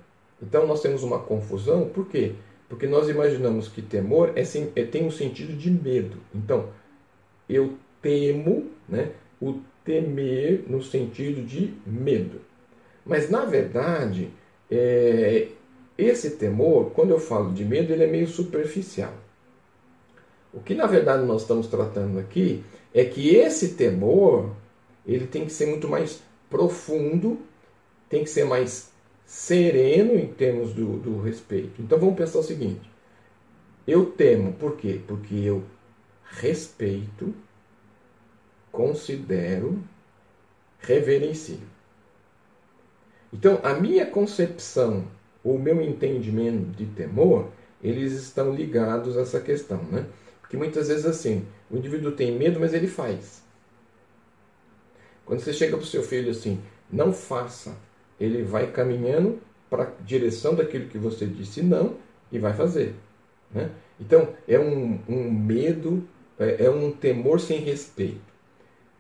Então 0.42 0.68
nós 0.68 0.82
temos 0.82 1.04
uma 1.04 1.20
confusão, 1.20 1.90
por 1.90 2.08
quê? 2.08 2.34
Porque 2.70 2.88
nós 2.88 3.08
imaginamos 3.08 3.68
que 3.68 3.82
temor 3.82 4.34
é, 4.36 4.42
é, 4.42 4.86
tem 4.86 5.06
um 5.06 5.12
sentido 5.12 5.54
de 5.56 5.70
medo. 5.70 6.18
Então, 6.34 6.70
eu 7.48 7.74
temo, 8.02 8.70
né? 8.88 9.12
o 9.42 9.60
temer 9.84 10.64
no 10.68 10.82
sentido 10.82 11.46
de 11.46 11.74
medo. 11.86 12.42
Mas, 13.06 13.30
na 13.30 13.46
verdade, 13.46 14.32
é, 14.72 15.50
esse 15.98 16.32
temor, 16.32 16.92
quando 16.92 17.12
eu 17.12 17.20
falo 17.20 17.54
de 17.54 17.64
medo, 17.66 17.92
ele 17.92 18.04
é 18.04 18.08
meio 18.08 18.28
superficial. 18.28 19.14
O 20.54 20.60
que, 20.60 20.74
na 20.74 20.86
verdade, 20.86 21.26
nós 21.26 21.42
estamos 21.42 21.68
tratando 21.68 22.20
aqui 22.20 22.64
é 22.94 23.04
que 23.04 23.36
esse 23.36 23.70
temor 23.70 24.52
ele 25.06 25.28
tem 25.28 25.46
que 25.46 25.52
ser 25.52 25.66
muito 25.66 25.88
mais 25.88 26.22
profundo, 26.50 27.40
tem 28.08 28.24
que 28.24 28.30
ser 28.30 28.46
mais 28.46 28.92
sereno 29.26 30.14
em 30.14 30.28
termos 30.28 30.74
do, 30.74 30.98
do 31.00 31.20
respeito. 31.20 31.82
Então 31.82 31.98
vamos 31.98 32.16
pensar 32.16 32.40
o 32.40 32.44
seguinte: 32.44 32.90
eu 33.88 34.06
temo, 34.06 34.54
por 34.54 34.78
quê? 34.78 35.02
Porque 35.08 35.36
eu 35.36 35.64
respeito, 36.24 37.34
considero, 38.72 39.82
reverencio. 40.80 41.60
Então, 43.34 43.60
a 43.64 43.74
minha 43.74 44.06
concepção, 44.06 45.06
o 45.44 45.58
meu 45.58 45.82
entendimento 45.82 46.78
de 46.78 46.86
temor, 46.86 47.50
eles 47.82 48.14
estão 48.14 48.54
ligados 48.54 49.18
a 49.18 49.22
essa 49.22 49.40
questão, 49.40 49.84
né? 49.92 50.06
Porque 50.40 50.56
muitas 50.56 50.88
vezes 50.88 51.06
assim, 51.06 51.46
o 51.70 51.76
indivíduo 51.76 52.12
tem 52.12 52.38
medo, 52.38 52.60
mas 52.60 52.74
ele 52.74 52.88
faz. 52.88 53.42
Quando 55.26 55.40
você 55.40 55.52
chega 55.52 55.76
para 55.76 55.84
o 55.84 55.88
seu 55.88 56.04
filho 56.04 56.30
assim, 56.30 56.62
não 56.92 57.12
faça, 57.12 57.76
ele 58.20 58.44
vai 58.44 58.72
caminhando 58.72 59.40
para 59.70 59.84
a 59.84 59.92
direção 60.06 60.54
daquilo 60.54 60.88
que 60.88 61.00
você 61.00 61.26
disse 61.26 61.64
não 61.64 61.96
e 62.32 62.38
vai 62.38 62.54
fazer. 62.54 62.94
Né? 63.52 63.72
Então, 64.00 64.30
é 64.48 64.60
um, 64.60 65.00
um 65.10 65.32
medo, 65.32 66.08
é, 66.38 66.66
é, 66.66 66.70
um 66.70 66.92
temor 66.92 67.40
sem 67.40 67.60
respeito. 67.60 68.22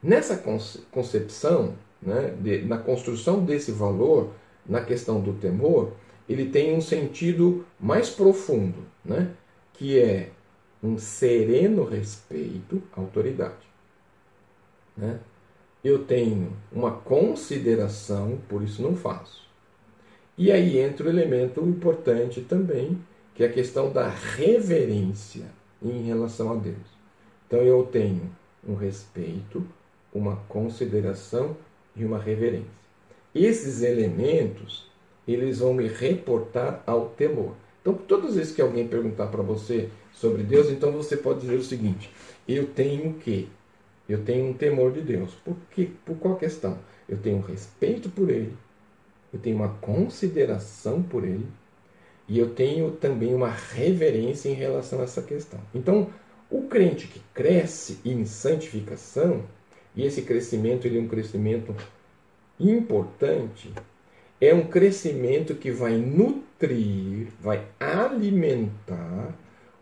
Nessa 0.01 0.43
concepção, 0.91 1.75
né, 2.05 2.35
de, 2.39 2.63
na 2.63 2.77
construção 2.77 3.43
desse 3.43 3.71
valor, 3.71 4.31
na 4.65 4.81
questão 4.81 5.19
do 5.21 5.33
temor, 5.33 5.91
ele 6.27 6.49
tem 6.49 6.75
um 6.75 6.81
sentido 6.81 7.65
mais 7.79 8.09
profundo, 8.09 8.79
né, 9.03 9.31
que 9.73 9.99
é 9.99 10.29
um 10.81 10.97
sereno 10.97 11.83
respeito 11.83 12.81
à 12.95 13.01
autoridade. 13.01 13.73
Né? 14.95 15.19
eu 15.83 16.05
tenho 16.05 16.53
uma 16.71 16.91
consideração, 16.91 18.39
por 18.47 18.63
isso 18.63 18.81
não 18.81 18.95
faço. 18.95 19.43
E 20.37 20.51
aí 20.51 20.79
entra 20.79 21.05
o 21.05 21.09
elemento 21.09 21.61
importante 21.61 22.41
também, 22.41 22.97
que 23.35 23.43
é 23.43 23.47
a 23.47 23.51
questão 23.51 23.91
da 23.91 24.07
reverência 24.07 25.45
em 25.81 26.03
relação 26.03 26.53
a 26.53 26.55
Deus. 26.55 26.77
Então 27.45 27.59
eu 27.59 27.83
tenho 27.83 28.31
um 28.65 28.75
respeito, 28.75 29.63
uma 30.13 30.37
consideração 30.47 31.57
e 31.95 32.03
uma 32.03 32.19
reverência. 32.19 32.83
Esses 33.33 33.81
elementos, 33.81 34.89
eles 35.27 35.59
vão 35.59 35.73
me 35.73 35.87
reportar 35.87 36.83
ao 36.85 37.09
temor. 37.09 37.55
Então, 37.81 37.93
todas 37.93 38.31
as 38.31 38.35
vezes 38.35 38.55
que 38.55 38.61
alguém 38.61 38.87
perguntar 38.87 39.27
para 39.27 39.41
você 39.41 39.89
sobre 40.13 40.43
Deus, 40.43 40.69
então 40.69 40.91
você 40.91 41.17
pode 41.17 41.41
dizer 41.41 41.55
o 41.55 41.63
seguinte: 41.63 42.09
eu 42.47 42.67
tenho 42.67 43.09
o 43.09 43.13
quê? 43.15 43.47
Eu 44.07 44.23
tenho 44.23 44.45
um 44.49 44.53
temor 44.53 44.91
de 44.91 45.01
Deus. 45.01 45.33
Por, 45.45 45.55
quê? 45.71 45.89
por 46.05 46.15
qual 46.17 46.35
questão? 46.35 46.77
Eu 47.07 47.17
tenho 47.17 47.37
um 47.37 47.41
respeito 47.41 48.09
por 48.09 48.29
Ele, 48.29 48.53
eu 49.33 49.39
tenho 49.39 49.57
uma 49.57 49.69
consideração 49.69 51.01
por 51.01 51.23
Ele 51.23 51.47
e 52.27 52.39
eu 52.39 52.49
tenho 52.51 52.91
também 52.91 53.33
uma 53.33 53.49
reverência 53.49 54.49
em 54.49 54.53
relação 54.53 55.01
a 55.01 55.03
essa 55.03 55.21
questão. 55.21 55.59
Então, 55.73 56.09
o 56.49 56.63
crente 56.63 57.07
que 57.07 57.19
cresce 57.33 57.99
em 58.05 58.25
santificação, 58.25 59.43
e 59.95 60.05
esse 60.05 60.23
crescimento 60.23 60.85
ele 60.85 60.97
é 60.97 61.01
um 61.01 61.07
crescimento 61.07 61.75
importante, 62.59 63.71
é 64.39 64.53
um 64.53 64.65
crescimento 64.65 65.55
que 65.55 65.71
vai 65.71 65.97
nutrir, 65.97 67.27
vai 67.39 67.65
alimentar 67.79 69.33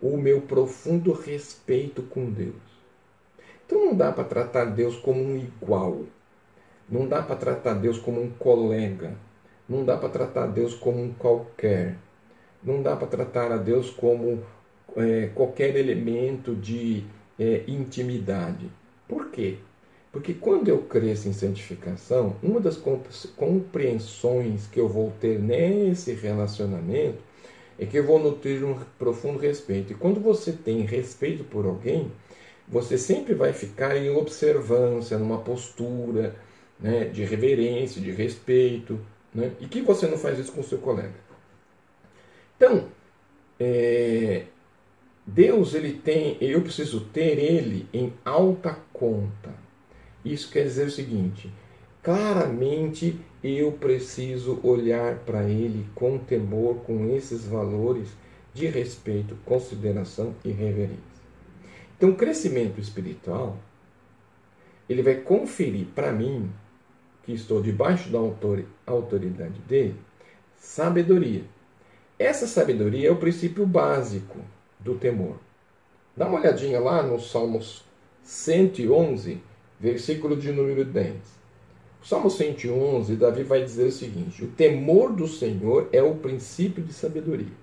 o 0.02 0.18
meu 0.18 0.42
profundo 0.42 1.14
respeito 1.14 2.02
com 2.04 2.30
Deus. 2.30 2.56
Então 3.66 3.86
não 3.86 3.96
dá 3.96 4.12
para 4.12 4.24
tratar 4.24 4.66
Deus 4.66 4.98
como 4.98 5.22
um 5.22 5.38
igual. 5.38 6.04
Não 6.90 7.08
dá 7.08 7.22
para 7.22 7.38
tratar 7.38 7.76
Deus 7.76 7.98
como 7.98 8.22
um 8.22 8.30
colega. 8.32 9.16
Não 9.68 9.86
dá 9.86 9.96
para 9.96 10.10
tratar 10.10 10.48
Deus 10.48 10.74
como 10.74 11.02
um 11.02 11.14
qualquer. 11.14 11.98
Não 12.62 12.82
dá 12.82 12.96
para 12.96 13.08
tratar 13.08 13.52
a 13.52 13.58
Deus 13.58 13.90
como 13.90 14.44
é, 14.96 15.30
qualquer 15.34 15.76
elemento 15.76 16.54
de 16.54 17.06
é, 17.40 17.64
intimidade. 17.68 18.70
Por 19.08 19.30
quê? 19.30 19.58
Porque 20.12 20.34
quando 20.34 20.68
eu 20.68 20.80
cresço 20.80 21.30
em 21.30 21.34
santificação, 21.34 22.36
uma 22.44 22.60
das 22.60 22.78
compreensões 23.36 24.68
que 24.68 24.80
eu 24.80 24.90
vou 24.90 25.14
ter 25.22 25.40
nesse 25.40 26.14
relacionamento 26.14 27.20
é 27.80 27.86
que 27.86 27.98
eu 27.98 28.06
vou 28.06 28.20
nutrir 28.20 28.64
um 28.66 28.78
profundo 29.00 29.40
respeito. 29.40 29.94
E 29.94 29.96
quando 29.96 30.20
você 30.20 30.52
tem 30.52 30.82
respeito 30.82 31.46
por 31.46 31.66
alguém, 31.66 32.12
você 32.68 32.98
sempre 32.98 33.34
vai 33.34 33.54
ficar 33.54 33.96
em 33.96 34.10
observância, 34.10 35.18
numa 35.18 35.40
postura 35.40 36.36
né, 36.78 37.06
de 37.06 37.24
reverência, 37.24 38.02
de 38.02 38.12
respeito. 38.12 39.00
Né? 39.34 39.54
E 39.62 39.66
que 39.66 39.82
você 39.82 40.08
não 40.08 40.18
faz 40.18 40.38
isso 40.38 40.52
com 40.52 40.60
o 40.60 40.64
seu 40.64 40.78
colega. 40.80 41.16
Então, 42.58 42.90
é, 43.58 44.44
Deus 45.26 45.74
ele 45.74 45.94
tem, 45.94 46.38
eu 46.42 46.62
preciso 46.62 47.00
ter 47.06 47.40
ele 47.40 47.88
em 47.94 48.14
alta 48.26 48.78
conta. 48.92 49.71
Isso 50.24 50.52
quer 50.52 50.64
dizer 50.64 50.88
o 50.88 50.92
seguinte: 50.92 51.52
claramente 52.04 53.20
eu 53.44 53.72
preciso 53.72 54.60
olhar 54.64 55.20
para 55.20 55.44
ele 55.44 55.88
com 55.96 56.18
temor, 56.18 56.78
com 56.86 57.16
esses 57.16 57.46
valores 57.46 58.10
de 58.54 58.68
respeito, 58.68 59.36
consideração 59.46 60.36
e 60.44 60.52
reverência. 60.52 61.12
Então, 61.98 62.10
o 62.10 62.16
crescimento 62.16 62.80
espiritual 62.80 63.58
ele 64.90 65.02
vai 65.02 65.16
conferir 65.16 65.88
para 65.96 66.12
mim, 66.12 66.50
que 67.24 67.32
estou 67.32 67.62
debaixo 67.62 68.10
da 68.10 68.20
autoridade 68.86 69.60
dele, 69.62 69.96
sabedoria. 70.58 71.44
Essa 72.20 72.46
sabedoria 72.46 73.08
é 73.08 73.12
o 73.12 73.16
princípio 73.16 73.66
básico 73.66 74.40
do 74.80 74.96
temor. 74.96 75.38
Dá 76.16 76.28
uma 76.28 76.40
olhadinha 76.40 76.80
lá 76.80 77.02
no 77.02 77.20
Salmos 77.20 77.86
111, 78.24 79.42
versículo 79.82 80.38
de 80.38 80.52
número 80.52 80.86
10. 80.86 81.16
O 82.04 82.06
Salmo 82.06 82.30
111, 82.30 83.16
Davi 83.16 83.42
vai 83.42 83.64
dizer 83.64 83.88
o 83.88 83.92
seguinte: 83.92 84.44
O 84.44 84.48
temor 84.48 85.12
do 85.12 85.28
Senhor 85.28 85.90
é 85.92 86.04
o 86.04 86.16
princípio 86.16 86.84
de 86.84 86.94
sabedoria. 86.94 87.62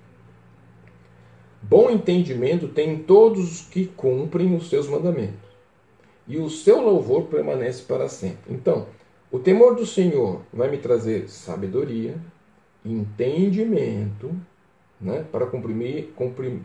Bom 1.63 1.91
entendimento 1.91 2.69
tem 2.69 2.99
todos 2.99 3.53
os 3.53 3.61
que 3.69 3.87
cumprem 3.87 4.55
os 4.55 4.69
seus 4.69 4.89
mandamentos, 4.89 5.49
e 6.27 6.39
o 6.39 6.51
seu 6.51 6.81
louvor 6.81 7.25
permanece 7.25 7.83
para 7.83 8.09
sempre. 8.09 8.53
Então, 8.53 8.87
o 9.31 9.39
temor 9.39 9.75
do 9.75 9.87
Senhor 9.87 10.43
vai 10.53 10.71
me 10.71 10.79
trazer 10.79 11.29
sabedoria, 11.29 12.17
entendimento, 12.85 14.31
né, 15.01 15.25
para 15.31 15.47
cumprir, 15.47 16.13
cumprir, 16.17 16.61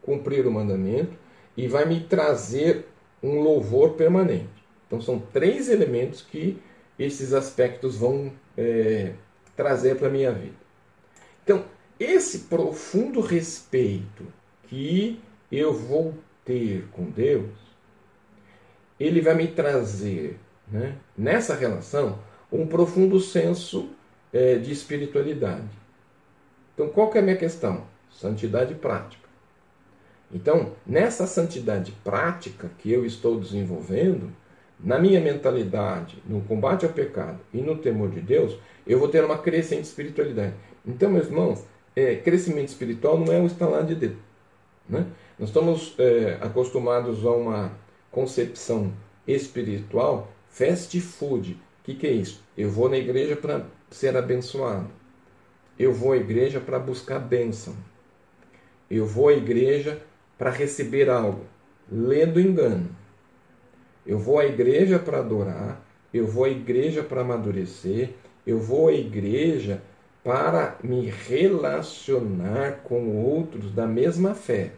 cumprir 0.00 0.46
o 0.46 0.52
mandamento, 0.52 1.12
e 1.56 1.66
vai 1.68 1.84
me 1.86 2.00
trazer 2.00 2.86
um 3.22 3.40
louvor 3.40 3.94
permanente. 3.94 4.55
Então, 4.86 5.00
são 5.00 5.18
três 5.18 5.68
elementos 5.68 6.22
que 6.22 6.60
esses 6.98 7.32
aspectos 7.32 7.96
vão 7.96 8.32
é, 8.56 9.12
trazer 9.54 9.96
para 9.96 10.08
a 10.08 10.10
minha 10.10 10.32
vida. 10.32 10.54
Então, 11.44 11.64
esse 11.98 12.40
profundo 12.40 13.20
respeito 13.20 14.26
que 14.64 15.20
eu 15.50 15.72
vou 15.72 16.14
ter 16.44 16.86
com 16.92 17.04
Deus, 17.10 17.50
ele 18.98 19.20
vai 19.20 19.34
me 19.34 19.48
trazer, 19.48 20.38
né, 20.68 20.96
nessa 21.16 21.54
relação, 21.54 22.18
um 22.50 22.66
profundo 22.66 23.20
senso 23.20 23.90
é, 24.32 24.56
de 24.56 24.72
espiritualidade. 24.72 25.68
Então, 26.74 26.88
qual 26.88 27.10
que 27.10 27.18
é 27.18 27.20
a 27.20 27.24
minha 27.24 27.36
questão? 27.36 27.86
Santidade 28.10 28.74
prática. 28.74 29.26
Então, 30.32 30.72
nessa 30.86 31.26
santidade 31.26 31.92
prática 32.04 32.70
que 32.78 32.90
eu 32.90 33.04
estou 33.04 33.40
desenvolvendo, 33.40 34.32
na 34.78 34.98
minha 34.98 35.20
mentalidade, 35.20 36.22
no 36.26 36.42
combate 36.42 36.84
ao 36.84 36.92
pecado 36.92 37.40
e 37.52 37.58
no 37.58 37.76
temor 37.78 38.10
de 38.10 38.20
Deus, 38.20 38.58
eu 38.86 38.98
vou 38.98 39.08
ter 39.08 39.24
uma 39.24 39.38
crescente 39.38 39.84
espiritualidade. 39.84 40.54
Então, 40.86 41.10
meus 41.10 41.26
irmãos, 41.26 41.64
é, 41.94 42.16
crescimento 42.16 42.68
espiritual 42.68 43.18
não 43.18 43.32
é 43.32 43.38
um 43.38 43.46
estalar 43.46 43.84
de 43.84 43.94
dedo. 43.94 44.16
Né? 44.88 45.06
Nós 45.38 45.48
estamos 45.48 45.94
é, 45.98 46.38
acostumados 46.40 47.24
a 47.24 47.30
uma 47.30 47.72
concepção 48.10 48.92
espiritual 49.26 50.30
fast 50.48 50.98
food. 51.00 51.52
O 51.52 51.84
que, 51.84 51.94
que 51.94 52.06
é 52.06 52.12
isso? 52.12 52.42
Eu 52.56 52.70
vou 52.70 52.88
na 52.88 52.96
igreja 52.96 53.36
para 53.36 53.66
ser 53.90 54.16
abençoado. 54.16 54.88
Eu 55.78 55.92
vou 55.92 56.12
à 56.12 56.16
igreja 56.16 56.60
para 56.60 56.78
buscar 56.78 57.18
bênção. 57.18 57.74
Eu 58.90 59.04
vou 59.04 59.28
à 59.28 59.34
igreja 59.34 60.00
para 60.38 60.50
receber 60.50 61.10
algo. 61.10 61.44
Lê 61.90 62.24
do 62.24 62.40
engano. 62.40 62.95
Eu 64.06 64.18
vou 64.18 64.38
à 64.38 64.46
igreja 64.46 64.98
para 64.98 65.18
adorar, 65.18 65.84
eu 66.12 66.26
vou 66.26 66.44
à 66.44 66.48
igreja 66.48 67.02
para 67.02 67.22
amadurecer, 67.22 68.10
eu 68.46 68.58
vou 68.58 68.88
à 68.88 68.92
igreja 68.92 69.82
para 70.22 70.76
me 70.82 71.08
relacionar 71.08 72.80
com 72.84 73.16
outros 73.24 73.72
da 73.72 73.86
mesma 73.86 74.34
fé. 74.34 74.72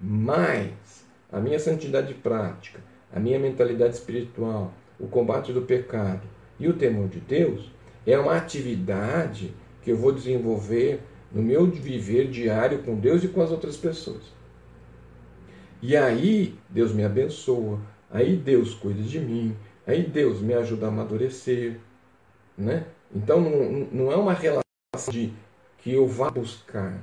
Mas 0.00 1.04
a 1.30 1.40
minha 1.40 1.58
santidade 1.58 2.14
prática, 2.14 2.80
a 3.12 3.20
minha 3.20 3.38
mentalidade 3.38 3.94
espiritual, 3.94 4.72
o 4.98 5.06
combate 5.06 5.52
do 5.52 5.62
pecado 5.62 6.22
e 6.58 6.68
o 6.68 6.74
temor 6.74 7.08
de 7.08 7.20
Deus 7.20 7.70
é 8.06 8.18
uma 8.18 8.36
atividade 8.36 9.52
que 9.82 9.90
eu 9.90 9.96
vou 9.96 10.12
desenvolver 10.12 11.00
no 11.32 11.42
meu 11.42 11.66
viver 11.66 12.28
diário 12.28 12.82
com 12.82 12.96
Deus 12.96 13.22
e 13.22 13.28
com 13.28 13.40
as 13.40 13.50
outras 13.50 13.76
pessoas. 13.76 14.22
E 15.82 15.96
aí 15.96 16.54
Deus 16.68 16.92
me 16.92 17.04
abençoa, 17.04 17.78
Aí 18.10 18.36
Deus 18.36 18.74
cuida 18.74 19.02
de 19.02 19.20
mim, 19.20 19.56
aí 19.86 20.02
Deus 20.02 20.40
me 20.40 20.52
ajuda 20.52 20.86
a 20.86 20.88
amadurecer, 20.88 21.78
né? 22.58 22.86
Então 23.14 23.40
não, 23.40 23.88
não 23.92 24.12
é 24.12 24.16
uma 24.16 24.32
relação 24.32 24.62
de 25.10 25.32
que 25.78 25.92
eu 25.92 26.06
vá 26.08 26.28
buscar, 26.28 27.02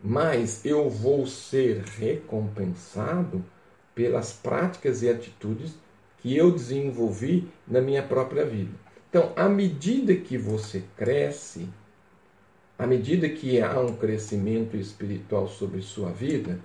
mas 0.00 0.64
eu 0.64 0.88
vou 0.88 1.26
ser 1.26 1.82
recompensado 1.98 3.44
pelas 3.94 4.32
práticas 4.32 5.02
e 5.02 5.08
atitudes 5.08 5.74
que 6.18 6.36
eu 6.36 6.52
desenvolvi 6.52 7.48
na 7.66 7.80
minha 7.80 8.02
própria 8.02 8.44
vida. 8.44 8.72
Então, 9.10 9.32
à 9.34 9.48
medida 9.48 10.14
que 10.14 10.38
você 10.38 10.84
cresce, 10.96 11.68
à 12.78 12.86
medida 12.86 13.28
que 13.28 13.60
há 13.60 13.80
um 13.80 13.96
crescimento 13.96 14.76
espiritual 14.76 15.48
sobre 15.48 15.82
sua 15.82 16.10
vida, 16.10 16.60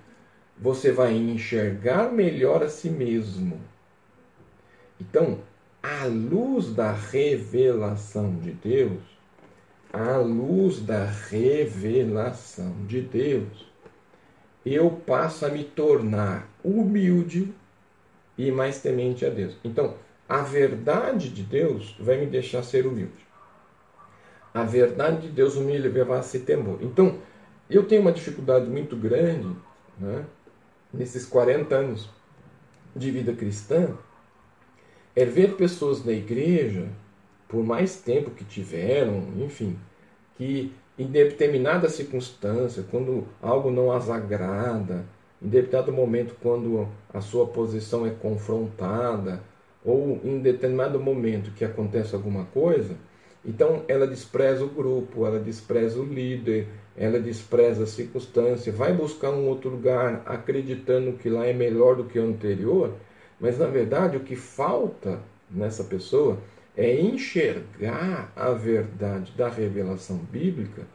você 0.58 0.92
vai 0.92 1.14
enxergar 1.14 2.12
melhor 2.12 2.62
a 2.62 2.68
si 2.68 2.90
mesmo 2.90 3.58
então, 5.00 5.40
à 5.82 6.04
luz 6.04 6.72
da 6.74 6.92
revelação 6.92 8.36
de 8.36 8.52
Deus, 8.52 9.02
à 9.92 10.16
luz 10.16 10.80
da 10.80 11.04
revelação 11.04 12.72
de 12.86 13.00
Deus, 13.00 13.66
eu 14.64 14.90
passo 14.90 15.44
a 15.44 15.48
me 15.48 15.64
tornar 15.64 16.48
humilde 16.62 17.52
e 18.38 18.50
mais 18.50 18.80
temente 18.80 19.26
a 19.26 19.28
Deus. 19.28 19.56
Então, 19.64 19.96
a 20.28 20.42
verdade 20.42 21.28
de 21.28 21.42
Deus 21.42 21.96
vai 21.98 22.16
me 22.16 22.26
deixar 22.26 22.62
ser 22.62 22.86
humilde. 22.86 23.26
A 24.54 24.62
verdade 24.62 25.22
de 25.22 25.28
Deus 25.28 25.56
me 25.56 25.76
levar 25.76 26.18
a 26.18 26.22
ser 26.22 26.40
temor. 26.40 26.78
Então, 26.80 27.18
eu 27.68 27.84
tenho 27.84 28.02
uma 28.02 28.12
dificuldade 28.12 28.66
muito 28.66 28.96
grande 28.96 29.56
né, 29.98 30.24
nesses 30.92 31.26
40 31.26 31.74
anos 31.74 32.08
de 32.94 33.10
vida 33.10 33.32
cristã 33.32 33.96
é 35.14 35.24
ver 35.24 35.54
pessoas 35.54 36.04
na 36.04 36.12
igreja, 36.12 36.88
por 37.48 37.62
mais 37.62 38.00
tempo 38.00 38.30
que 38.30 38.44
tiveram, 38.44 39.24
enfim, 39.38 39.76
que 40.36 40.72
em 40.98 41.06
determinada 41.06 41.88
circunstância, 41.88 42.84
quando 42.90 43.26
algo 43.40 43.70
não 43.70 43.92
as 43.92 44.08
agrada, 44.08 45.04
em 45.40 45.48
determinado 45.48 45.92
momento, 45.92 46.36
quando 46.40 46.88
a 47.12 47.20
sua 47.20 47.46
posição 47.46 48.06
é 48.06 48.10
confrontada, 48.10 49.40
ou 49.84 50.20
em 50.24 50.38
determinado 50.38 51.00
momento 51.00 51.50
que 51.52 51.64
acontece 51.64 52.14
alguma 52.14 52.44
coisa, 52.46 52.96
então 53.44 53.82
ela 53.88 54.06
despreza 54.06 54.64
o 54.64 54.68
grupo, 54.68 55.26
ela 55.26 55.40
despreza 55.40 55.98
o 55.98 56.04
líder, 56.04 56.68
ela 56.96 57.18
despreza 57.18 57.82
a 57.82 57.86
circunstância, 57.86 58.72
vai 58.72 58.92
buscar 58.92 59.30
um 59.30 59.48
outro 59.48 59.70
lugar 59.70 60.22
acreditando 60.24 61.14
que 61.14 61.28
lá 61.28 61.46
é 61.46 61.52
melhor 61.52 61.96
do 61.96 62.04
que 62.04 62.18
o 62.18 62.24
anterior 62.24 62.94
mas 63.42 63.58
na 63.58 63.66
verdade 63.66 64.16
o 64.16 64.20
que 64.20 64.34
falta 64.34 65.20
nessa 65.50 65.84
pessoa 65.84 66.38
é 66.74 66.98
enxergar 66.98 68.32
a 68.34 68.52
verdade 68.52 69.32
da 69.36 69.48
revelação 69.48 70.16
bíblica 70.16 70.86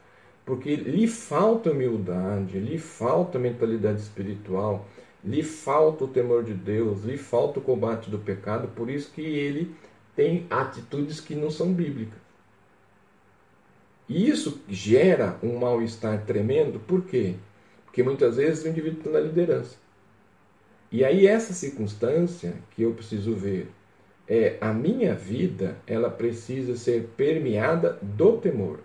porque 0.48 0.78
lhe 0.78 1.10
falta 1.10 1.72
humildade, 1.72 2.58
lhe 2.58 2.78
falta 2.78 3.38
mentalidade 3.38 4.00
espiritual, 4.00 4.88
lhe 5.22 5.44
falta 5.44 6.06
o 6.06 6.08
temor 6.08 6.42
de 6.42 6.54
Deus, 6.54 7.04
lhe 7.04 7.18
falta 7.18 7.60
o 7.60 7.62
combate 7.62 8.10
do 8.10 8.18
pecado, 8.18 8.70
por 8.70 8.90
isso 8.90 9.12
que 9.12 9.20
ele 9.20 9.76
tem 10.16 10.48
atitudes 10.50 11.20
que 11.20 11.36
não 11.36 11.52
são 11.52 11.74
bíblicas. 11.74 12.18
E 14.08 14.30
isso 14.30 14.62
gera 14.70 15.38
um 15.44 15.60
mal-estar 15.60 16.26
tremendo, 16.26 16.80
por 16.80 17.02
quê? 17.04 17.36
Porque 17.84 18.02
muitas 18.02 18.38
vezes 18.38 18.64
o 18.64 18.70
indivíduo 18.70 19.00
está 19.00 19.10
na 19.10 19.20
liderança. 19.20 19.76
E 20.92 21.04
aí 21.04 21.28
essa 21.28 21.54
circunstância 21.54 22.56
que 22.72 22.84
eu 22.84 22.94
preciso 22.94 23.36
ver 23.36 23.70
é 24.28 24.58
a 24.60 24.74
minha 24.74 25.14
vida, 25.14 25.78
ela 25.86 26.10
precisa 26.10 26.76
ser 26.76 27.10
permeada 27.16 27.98
do 28.02 28.38
temor. 28.38 28.80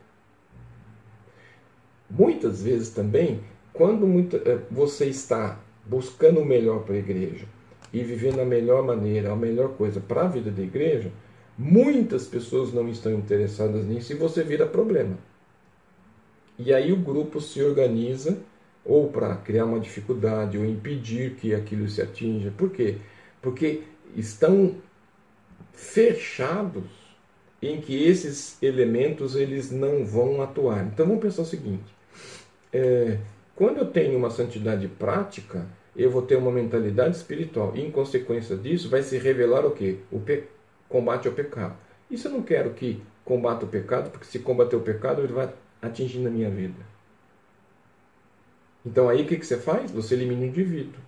Muitas 2.08 2.62
vezes 2.62 2.90
também, 2.90 3.40
quando 3.72 4.06
eh, 4.06 4.58
você 4.70 5.06
está 5.06 5.60
buscando 5.86 6.40
o 6.40 6.44
melhor 6.44 6.84
para 6.84 6.94
a 6.94 6.98
igreja 6.98 7.46
e 7.92 8.02
vivendo 8.02 8.40
a 8.40 8.44
melhor 8.44 8.84
maneira, 8.84 9.32
a 9.32 9.36
melhor 9.36 9.70
coisa 9.70 10.00
para 10.00 10.22
a 10.22 10.28
vida 10.28 10.50
da 10.50 10.62
igreja, 10.62 11.10
muitas 11.56 12.26
pessoas 12.26 12.72
não 12.72 12.88
estão 12.88 13.12
interessadas 13.12 13.84
nisso 13.86 14.12
e 14.12 14.16
você 14.16 14.44
vira 14.44 14.66
problema. 14.66 15.16
E 16.58 16.72
aí 16.72 16.92
o 16.92 16.96
grupo 16.96 17.40
se 17.40 17.62
organiza 17.62 18.38
ou 18.84 19.08
para 19.08 19.36
criar 19.36 19.64
uma 19.64 19.80
dificuldade 19.80 20.58
ou 20.58 20.64
impedir 20.64 21.34
que 21.34 21.54
aquilo 21.54 21.88
se 21.88 22.02
atinja. 22.02 22.52
Por 22.56 22.70
quê? 22.70 22.98
Porque 23.40 23.82
estão 24.16 24.76
fechados 25.72 26.84
em 27.60 27.80
que 27.80 28.04
esses 28.04 28.60
elementos 28.62 29.36
eles 29.36 29.70
não 29.70 30.04
vão 30.04 30.42
atuar. 30.42 30.84
Então 30.86 31.06
vamos 31.06 31.22
pensar 31.22 31.42
o 31.42 31.46
seguinte: 31.46 31.94
é, 32.72 33.18
quando 33.54 33.78
eu 33.78 33.86
tenho 33.86 34.18
uma 34.18 34.30
santidade 34.30 34.88
prática, 34.88 35.66
eu 35.94 36.10
vou 36.10 36.22
ter 36.22 36.36
uma 36.36 36.50
mentalidade 36.50 37.16
espiritual. 37.16 37.72
E, 37.76 37.82
em 37.82 37.90
consequência 37.90 38.56
disso, 38.56 38.88
vai 38.88 39.02
se 39.02 39.18
revelar 39.18 39.64
o 39.64 39.70
quê? 39.70 39.98
O 40.10 40.18
pe... 40.18 40.44
combate 40.88 41.28
ao 41.28 41.34
pecado. 41.34 41.76
Isso 42.10 42.28
eu 42.28 42.32
não 42.32 42.42
quero 42.42 42.70
que 42.70 43.02
combata 43.24 43.64
o 43.64 43.68
pecado, 43.68 44.10
porque 44.10 44.26
se 44.26 44.38
combater 44.38 44.76
o 44.76 44.80
pecado, 44.80 45.22
ele 45.22 45.32
vai 45.32 45.52
atingindo 45.80 46.28
a 46.28 46.30
minha 46.30 46.50
vida. 46.50 46.91
Então 48.84 49.08
aí 49.08 49.22
o 49.22 49.26
que, 49.26 49.36
que 49.36 49.46
você 49.46 49.58
faz? 49.58 49.90
Você 49.90 50.14
elimina 50.14 50.42
o 50.42 50.46
indivíduo. 50.46 51.00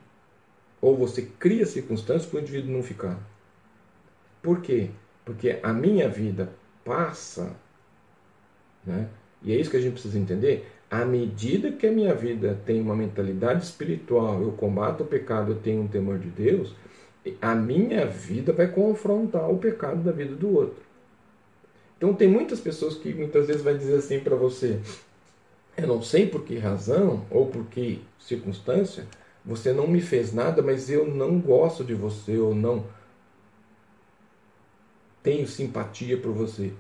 Ou 0.81 0.97
você 0.97 1.23
cria 1.23 1.67
circunstâncias 1.67 2.27
para 2.27 2.39
o 2.39 2.41
indivíduo 2.41 2.73
não 2.73 2.83
ficar. 2.83 3.19
Por 4.43 4.61
quê? 4.61 4.91
Porque 5.25 5.59
a 5.63 5.73
minha 5.73 6.09
vida 6.09 6.53
passa, 6.85 7.57
né? 8.85 9.09
e 9.43 9.53
é 9.53 9.57
isso 9.57 9.71
que 9.71 9.77
a 9.79 9.81
gente 9.81 9.95
precisa 9.95 10.19
entender, 10.19 10.69
à 10.91 11.05
medida 11.05 11.73
que 11.73 11.87
a 11.87 11.93
minha 11.93 12.15
vida 12.15 12.61
tem 12.67 12.81
uma 12.81 12.95
mentalidade 12.95 13.65
espiritual, 13.65 14.43
eu 14.43 14.53
combato 14.53 15.03
o 15.03 15.07
pecado, 15.07 15.53
eu 15.53 15.57
tenho 15.57 15.83
um 15.83 15.89
temor 15.89 16.19
de 16.19 16.29
Deus, 16.29 16.75
a 17.41 17.55
minha 17.55 18.07
vida 18.07 18.53
vai 18.53 18.69
confrontar 18.69 19.51
o 19.51 19.59
pecado 19.59 20.03
da 20.03 20.13
vida 20.13 20.35
do 20.35 20.55
outro. 20.55 20.83
Então 21.97 22.13
tem 22.13 22.29
muitas 22.29 22.61
pessoas 22.61 22.97
que 22.97 23.15
muitas 23.15 23.47
vezes 23.47 23.63
vai 23.63 23.77
dizer 23.77 23.97
assim 23.97 24.21
para 24.21 24.37
você, 24.37 24.79
eu 25.77 25.87
não 25.87 26.03
sei 26.03 26.27
por 26.27 26.45
que 26.45 26.59
razão 26.59 27.25
ou 27.31 27.47
por 27.47 27.67
que 27.67 28.03
circunstância, 28.19 29.07
você 29.45 29.73
não 29.73 29.87
me 29.87 30.01
fez 30.01 30.33
nada, 30.33 30.63
mas 30.63 30.89
eu 30.89 31.07
não 31.07 31.39
gosto 31.39 31.85
de 31.85 31.95
você 31.95 32.39
ou 32.39 32.55
não 32.55 32.85
tenho 35.25 35.49
simpatia 35.49 36.19
por 36.19 36.33
você. 36.33 36.73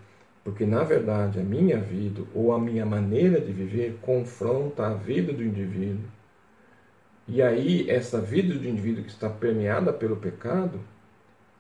Porque, 0.45 0.67
na 0.67 0.85
verdade, 0.85 1.41
a 1.41 1.43
minha 1.43 1.79
vida 1.79 2.23
ou 2.35 2.53
a 2.53 2.61
minha 2.61 2.85
maneira 2.85 3.41
de 3.41 3.51
viver 3.51 3.99
confronta 4.03 4.87
a 4.87 4.95
vida 4.95 5.33
do 5.33 5.43
indivíduo. 5.43 6.05
E 7.27 7.41
aí, 7.41 7.89
essa 7.89 8.21
vida 8.21 8.55
do 8.55 8.69
indivíduo 8.69 9.03
que 9.03 9.11
está 9.11 9.31
permeada 9.31 9.91
pelo 9.91 10.17
pecado, 10.17 10.79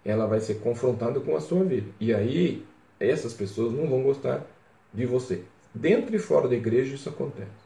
ela 0.05 0.27
vai 0.27 0.41
ser 0.41 0.57
confrontada 0.57 1.19
com 1.21 1.35
a 1.35 1.41
sua 1.41 1.65
vida. 1.65 1.91
E 1.99 2.13
aí, 2.13 2.67
essas 3.01 3.33
pessoas 3.33 3.73
não 3.73 3.89
vão 3.89 4.03
gostar 4.03 4.47
de 4.93 5.07
você. 5.07 5.43
Dentro 5.75 6.15
e 6.15 6.19
fora 6.19 6.49
da 6.49 6.55
igreja 6.55 6.95
isso 6.95 7.09
acontece. 7.09 7.65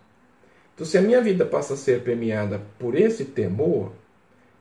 Então, 0.74 0.86
se 0.86 0.96
a 0.96 1.02
minha 1.02 1.20
vida 1.20 1.44
passa 1.44 1.74
a 1.74 1.76
ser 1.76 2.02
permeada 2.02 2.62
por 2.78 2.94
esse 2.94 3.24
temor, 3.24 3.92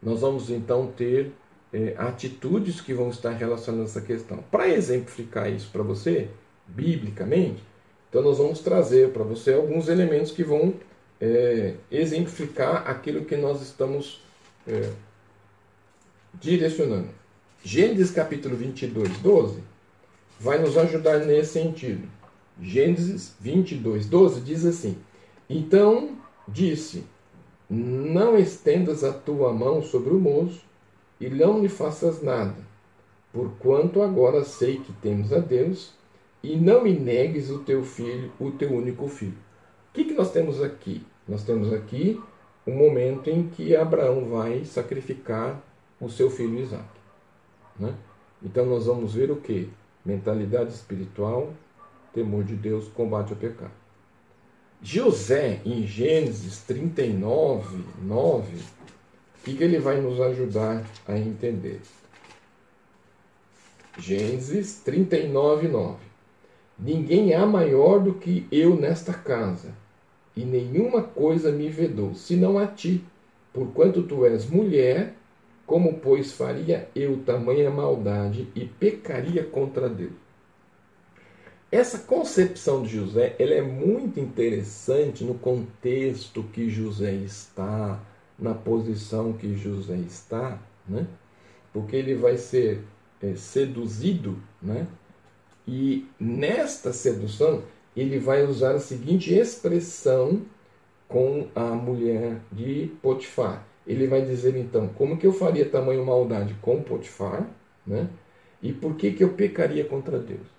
nós 0.02 0.22
vamos 0.22 0.50
então 0.50 0.88
ter 0.88 1.32
é, 1.72 1.94
atitudes 1.98 2.82
que 2.82 2.94
vão 2.94 3.10
estar 3.10 3.32
relacionadas 3.32 3.96
a 3.96 4.00
essa 4.00 4.08
questão. 4.08 4.44
Para 4.52 4.68
exemplificar 4.68 5.50
isso 5.50 5.70
para 5.72 5.84
você, 5.84 6.28
biblicamente, 6.68 7.64
então 8.10 8.22
nós 8.22 8.38
vamos 8.38 8.60
trazer 8.60 9.12
para 9.12 9.24
você 9.24 9.54
alguns 9.54 9.88
elementos 9.88 10.32
que 10.32 10.44
vão 10.44 10.74
é, 11.22 11.76
exemplificar 11.92 12.90
aquilo 12.90 13.26
que 13.26 13.36
nós 13.36 13.62
estamos 13.62 14.22
é, 14.68 14.92
direcionando. 16.34 17.10
Gênesis 17.64 18.12
capítulo 18.12 18.56
22, 18.56 19.20
12 19.20 19.62
vai 20.40 20.60
nos 20.60 20.78
ajudar 20.78 21.20
nesse 21.20 21.54
sentido. 21.54 22.08
Gênesis 22.62 23.36
22, 23.40 24.08
12 24.08 24.42
diz 24.42 24.66
assim: 24.66 24.98
Então 25.50 26.18
disse: 26.48 27.04
Não 27.70 28.38
estendas 28.38 29.04
a 29.04 29.14
tua 29.14 29.54
mão 29.54 29.82
sobre 29.84 30.12
o 30.12 30.20
moço 30.20 30.66
e 31.20 31.30
não 31.30 31.62
lhe 31.62 31.70
faças 31.70 32.22
nada, 32.22 32.58
porquanto 33.32 34.02
agora 34.02 34.44
sei 34.44 34.80
que 34.80 34.92
temos 34.94 35.32
a 35.32 35.40
Deus, 35.40 35.94
e 36.44 36.56
não 36.56 36.84
me 36.84 36.94
negues 36.94 37.50
o 37.50 37.60
teu 37.60 37.84
filho, 37.84 38.32
o 38.40 38.52
teu 38.52 38.72
único 38.72 39.08
filho. 39.08 39.38
O 39.90 39.94
que, 39.94 40.06
que 40.06 40.14
nós 40.14 40.32
temos 40.32 40.62
aqui? 40.62 41.06
Nós 41.28 41.44
temos 41.44 41.74
aqui 41.74 42.22
o 42.66 42.72
um 42.72 42.76
momento 42.76 43.30
em 43.30 43.48
que 43.48 43.76
Abraão 43.76 44.26
vai 44.30 44.64
sacrificar 44.66 45.62
o 46.00 46.10
seu 46.10 46.30
filho 46.30 46.60
Isaac. 46.60 46.86
Né? 47.80 47.94
Então 48.44 48.66
nós 48.66 48.86
vamos 48.86 49.14
ver 49.14 49.32
o 49.32 49.38
que? 49.38 49.70
Mentalidade 50.06 50.72
espiritual, 50.72 51.54
temor 52.18 52.44
de 52.44 52.56
Deus, 52.56 52.88
combate 52.88 53.32
ao 53.32 53.38
pecado. 53.38 53.72
José, 54.82 55.62
em 55.64 55.86
Gênesis 55.86 56.64
39, 56.64 57.84
9, 58.02 58.58
o 58.58 59.44
que 59.44 59.64
ele 59.64 59.78
vai 59.78 60.02
nos 60.02 60.20
ajudar 60.20 60.84
a 61.08 61.16
entender? 61.16 61.80
Gênesis 64.00 64.82
39, 64.84 65.68
9. 65.68 65.98
Ninguém 66.80 67.36
há 67.36 67.46
maior 67.46 68.00
do 68.00 68.16
que 68.16 68.48
eu 68.52 68.76
nesta 68.76 69.14
casa, 69.14 69.76
e 70.36 70.44
nenhuma 70.44 71.04
coisa 71.04 71.52
me 71.52 71.70
vedou, 71.70 72.16
senão 72.16 72.58
a 72.58 72.66
ti, 72.66 73.04
porquanto 73.54 74.02
tu 74.02 74.26
és 74.26 74.50
mulher, 74.50 75.14
como 75.68 76.00
pois 76.00 76.32
faria 76.32 76.90
eu 76.96 77.20
tamanha 77.24 77.70
maldade 77.70 78.48
e 78.56 78.66
pecaria 78.66 79.44
contra 79.44 79.88
Deus? 79.88 80.27
Essa 81.70 82.00
concepção 82.00 82.82
de 82.82 82.96
José 82.96 83.36
ela 83.38 83.54
é 83.54 83.62
muito 83.62 84.22
interessante 84.22 85.26
no 85.26 85.34
contexto 85.34 86.42
que 86.54 86.70
José 86.70 87.12
está, 87.12 88.02
na 88.40 88.54
posição 88.54 89.34
que 89.34 89.54
José 89.58 89.98
está, 89.98 90.62
né? 90.88 91.06
porque 91.74 91.98
ele 91.98 92.16
vai 92.16 92.38
ser 92.38 92.84
é, 93.22 93.36
seduzido, 93.36 94.38
né? 94.62 94.88
e 95.68 96.08
nesta 96.18 96.94
sedução 96.94 97.64
ele 97.98 98.18
vai 98.18 98.46
usar 98.46 98.76
a 98.76 98.80
seguinte 98.80 99.34
expressão 99.34 100.44
com 101.06 101.50
a 101.54 101.66
mulher 101.72 102.40
de 102.50 102.94
Potifar. 103.02 103.68
Ele 103.86 104.08
vai 104.08 104.22
dizer 104.22 104.56
então, 104.56 104.88
como 104.88 105.18
que 105.18 105.28
eu 105.28 105.34
faria 105.34 105.68
tamanho 105.68 106.06
maldade 106.06 106.56
com 106.62 106.82
Potifar, 106.82 107.46
né? 107.86 108.08
e 108.64 108.72
por 108.72 108.96
que, 108.96 109.12
que 109.12 109.24
eu 109.24 109.34
pecaria 109.34 109.84
contra 109.84 110.18
Deus? 110.18 110.57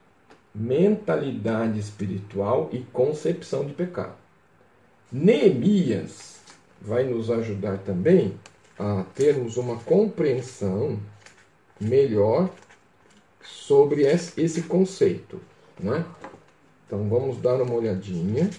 Mentalidade 0.55 1.79
espiritual 1.79 2.69
e 2.73 2.81
concepção 2.93 3.65
de 3.65 3.75
pecado. 3.75 4.15
Neemias 5.11 6.41
vai 6.81 7.05
nos 7.05 7.31
ajudar 7.31 7.79
também 7.79 8.39
a 8.79 9.05
termos 9.15 9.57
uma 9.57 9.77
compreensão 9.81 10.99
melhor 11.81 12.51
sobre 13.43 14.03
esse 14.03 14.63
conceito. 14.63 15.41
Né? 15.79 16.05
Então 16.87 17.09
vamos 17.09 17.39
dar 17.39 17.61
uma 17.61 17.75
olhadinha. 17.75 18.51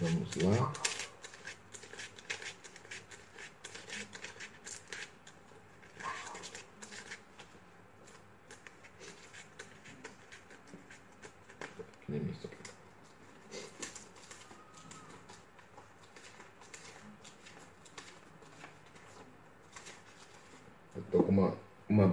Vamos 0.00 0.34
lá. 0.36 0.72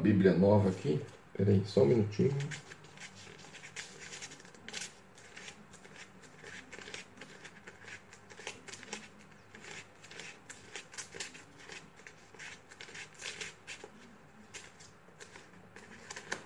Bíblia 0.08 0.34
nova 0.34 0.70
aqui. 0.70 1.02
Espera 1.32 1.52
aí, 1.52 1.62
só 1.65 1.84
um 1.84 1.88
minutinho. 1.88 2.32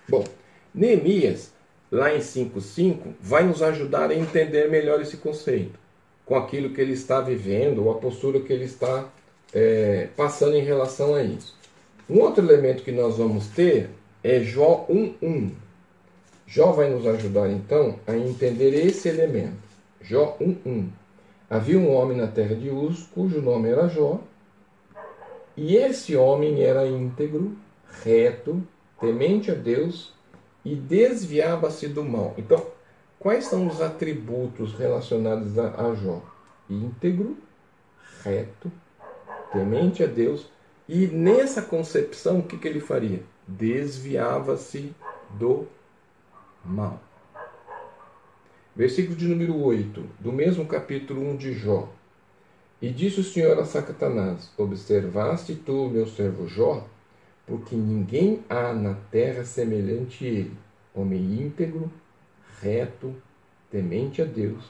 Bom, 0.08 0.24
Neemias, 0.74 1.52
lá 1.88 2.12
em 2.12 2.18
5.5, 2.18 3.14
vai 3.20 3.44
nos 3.44 3.62
ajudar 3.62 4.10
a 4.10 4.14
entender 4.14 4.68
melhor 4.68 5.00
esse 5.00 5.18
conceito, 5.18 5.78
com 6.26 6.34
aquilo 6.34 6.70
que 6.74 6.80
ele 6.80 6.94
está 6.94 7.20
vivendo, 7.20 7.84
ou 7.84 7.92
a 7.92 7.98
postura 7.98 8.40
que 8.40 8.52
ele 8.52 8.64
está 8.64 9.08
é, 9.54 10.08
passando 10.16 10.56
em 10.56 10.64
relação 10.64 11.14
a 11.14 11.22
isso. 11.22 11.61
Um 12.08 12.20
outro 12.20 12.44
elemento 12.44 12.82
que 12.82 12.92
nós 12.92 13.18
vamos 13.18 13.48
ter 13.48 13.90
é 14.22 14.40
Jó 14.40 14.86
1.1. 14.88 15.50
Jó 16.46 16.72
vai 16.72 16.90
nos 16.90 17.06
ajudar 17.06 17.50
então 17.50 17.98
a 18.06 18.16
entender 18.16 18.74
esse 18.74 19.08
elemento. 19.08 19.62
Jó 20.00 20.36
1.1. 20.40 20.88
Havia 21.48 21.78
um 21.78 21.94
homem 21.94 22.16
na 22.16 22.26
terra 22.26 22.54
de 22.54 22.70
Uz, 22.70 23.06
cujo 23.14 23.40
nome 23.40 23.68
era 23.68 23.88
Jó, 23.88 24.20
e 25.56 25.76
esse 25.76 26.16
homem 26.16 26.62
era 26.62 26.86
íntegro, 26.86 27.54
reto, 28.02 28.62
temente 28.98 29.50
a 29.50 29.54
Deus 29.54 30.12
e 30.64 30.74
desviava-se 30.74 31.88
do 31.88 32.02
mal. 32.02 32.34
Então, 32.38 32.66
quais 33.18 33.44
são 33.44 33.66
os 33.66 33.80
atributos 33.80 34.72
relacionados 34.74 35.58
a, 35.58 35.88
a 35.88 35.94
Jó? 35.94 36.22
Íntegro, 36.70 37.36
reto, 38.24 38.72
temente 39.52 40.02
a 40.02 40.06
Deus 40.06 40.50
e 40.88 41.06
nessa 41.06 41.62
concepção, 41.62 42.40
o 42.40 42.42
que, 42.42 42.58
que 42.58 42.66
ele 42.66 42.80
faria? 42.80 43.22
Desviava-se 43.46 44.92
do 45.38 45.66
mal. 46.64 47.00
Versículo 48.74 49.16
de 49.16 49.26
número 49.26 49.56
8, 49.62 50.02
do 50.18 50.32
mesmo 50.32 50.66
capítulo 50.66 51.22
1 51.32 51.36
de 51.36 51.52
Jó. 51.52 51.88
E 52.80 52.90
disse 52.90 53.20
o 53.20 53.24
Senhor 53.24 53.58
a 53.58 53.64
Satanás: 53.64 54.50
Observaste 54.56 55.54
tu, 55.54 55.88
meu 55.88 56.06
servo 56.06 56.48
Jó, 56.48 56.86
porque 57.46 57.76
ninguém 57.76 58.42
há 58.48 58.72
na 58.72 58.94
terra 59.10 59.44
semelhante 59.44 60.24
a 60.24 60.28
ele, 60.28 60.56
homem 60.94 61.42
íntegro, 61.42 61.92
reto, 62.60 63.14
temente 63.70 64.20
a 64.20 64.24
Deus 64.24 64.64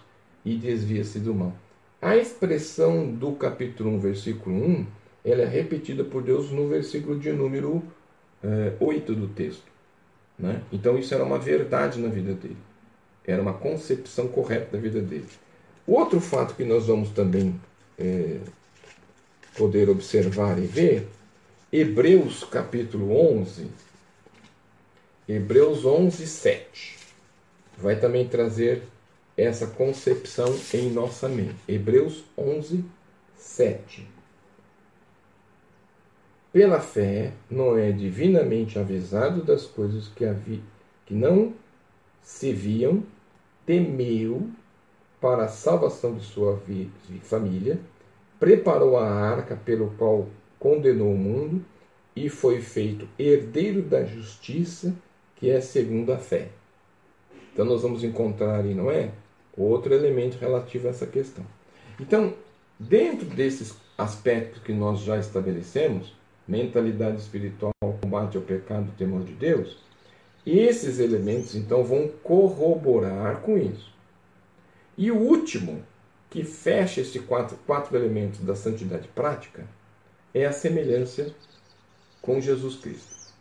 e 0.44 0.56
desvia-se 0.56 1.20
do 1.20 1.34
mal. 1.34 1.54
A 2.00 2.16
expressão 2.16 3.10
do 3.10 3.32
capítulo 3.32 3.90
1, 3.90 3.98
versículo 4.00 4.56
1, 4.56 4.86
ela 5.24 5.42
é 5.42 5.46
repetida 5.46 6.04
por 6.04 6.22
Deus 6.22 6.50
no 6.50 6.68
versículo 6.68 7.18
de 7.18 7.32
número 7.32 7.82
eh, 8.42 8.72
8 8.80 9.14
do 9.14 9.28
texto. 9.28 9.70
Né? 10.38 10.62
Então 10.72 10.98
isso 10.98 11.14
era 11.14 11.24
uma 11.24 11.38
verdade 11.38 12.00
na 12.00 12.08
vida 12.08 12.34
dele. 12.34 12.56
Era 13.24 13.40
uma 13.40 13.52
concepção 13.52 14.26
correta 14.28 14.76
da 14.76 14.78
vida 14.78 15.00
dele. 15.00 15.28
Outro 15.86 16.20
fato 16.20 16.54
que 16.54 16.64
nós 16.64 16.86
vamos 16.86 17.10
também 17.10 17.60
é, 17.98 18.38
poder 19.56 19.88
observar 19.88 20.58
e 20.58 20.66
ver, 20.66 21.08
Hebreus 21.72 22.44
capítulo 22.44 23.16
11, 23.40 23.66
Hebreus 25.28 25.84
11, 25.84 26.26
7, 26.26 26.98
vai 27.78 27.98
também 27.98 28.26
trazer 28.28 28.82
essa 29.36 29.66
concepção 29.66 30.54
em 30.74 30.90
nossa 30.90 31.28
mente. 31.28 31.56
Hebreus 31.66 32.24
11, 32.36 32.84
7. 33.36 34.06
Pela 36.52 36.80
fé, 36.80 37.32
Noé, 37.50 37.92
divinamente 37.92 38.78
avisado 38.78 39.42
das 39.42 39.64
coisas 39.64 40.08
que, 40.08 40.24
havia, 40.24 40.60
que 41.06 41.14
não 41.14 41.54
se 42.22 42.52
viam, 42.52 43.02
temeu 43.64 44.50
para 45.18 45.44
a 45.44 45.48
salvação 45.48 46.14
de 46.14 46.24
sua 46.24 46.60
família, 47.22 47.80
preparou 48.38 48.98
a 48.98 49.08
arca 49.08 49.56
pelo 49.56 49.90
qual 49.96 50.28
condenou 50.58 51.14
o 51.14 51.18
mundo 51.18 51.64
e 52.14 52.28
foi 52.28 52.60
feito 52.60 53.08
herdeiro 53.18 53.80
da 53.80 54.04
justiça, 54.04 54.94
que 55.36 55.48
é 55.48 55.60
segundo 55.60 56.12
a 56.12 56.18
fé. 56.18 56.48
Então 57.52 57.64
nós 57.64 57.80
vamos 57.80 58.04
encontrar 58.04 58.60
aí, 58.60 58.74
não 58.74 58.90
é? 58.90 59.10
Outro 59.56 59.94
elemento 59.94 60.36
relativo 60.38 60.86
a 60.86 60.90
essa 60.90 61.06
questão. 61.06 61.46
Então, 61.98 62.34
dentro 62.78 63.26
desses 63.26 63.74
aspectos 63.96 64.62
que 64.62 64.72
nós 64.72 65.00
já 65.00 65.18
estabelecemos, 65.18 66.14
mentalidade 66.52 67.18
espiritual, 67.18 67.72
combate 68.02 68.36
ao 68.36 68.42
pecado, 68.42 68.92
temor 68.98 69.24
de 69.24 69.32
Deus, 69.32 69.78
esses 70.44 70.98
elementos 70.98 71.54
então 71.54 71.82
vão 71.82 72.08
corroborar 72.22 73.40
com 73.40 73.56
isso. 73.56 73.90
E 74.98 75.10
o 75.10 75.16
último, 75.16 75.82
que 76.28 76.44
fecha 76.44 77.00
esses 77.00 77.24
quatro, 77.24 77.56
quatro 77.66 77.96
elementos 77.96 78.40
da 78.40 78.54
santidade 78.54 79.08
prática, 79.08 79.66
é 80.34 80.44
a 80.44 80.52
semelhança 80.52 81.34
com 82.20 82.38
Jesus 82.38 82.76
Cristo. 82.76 83.32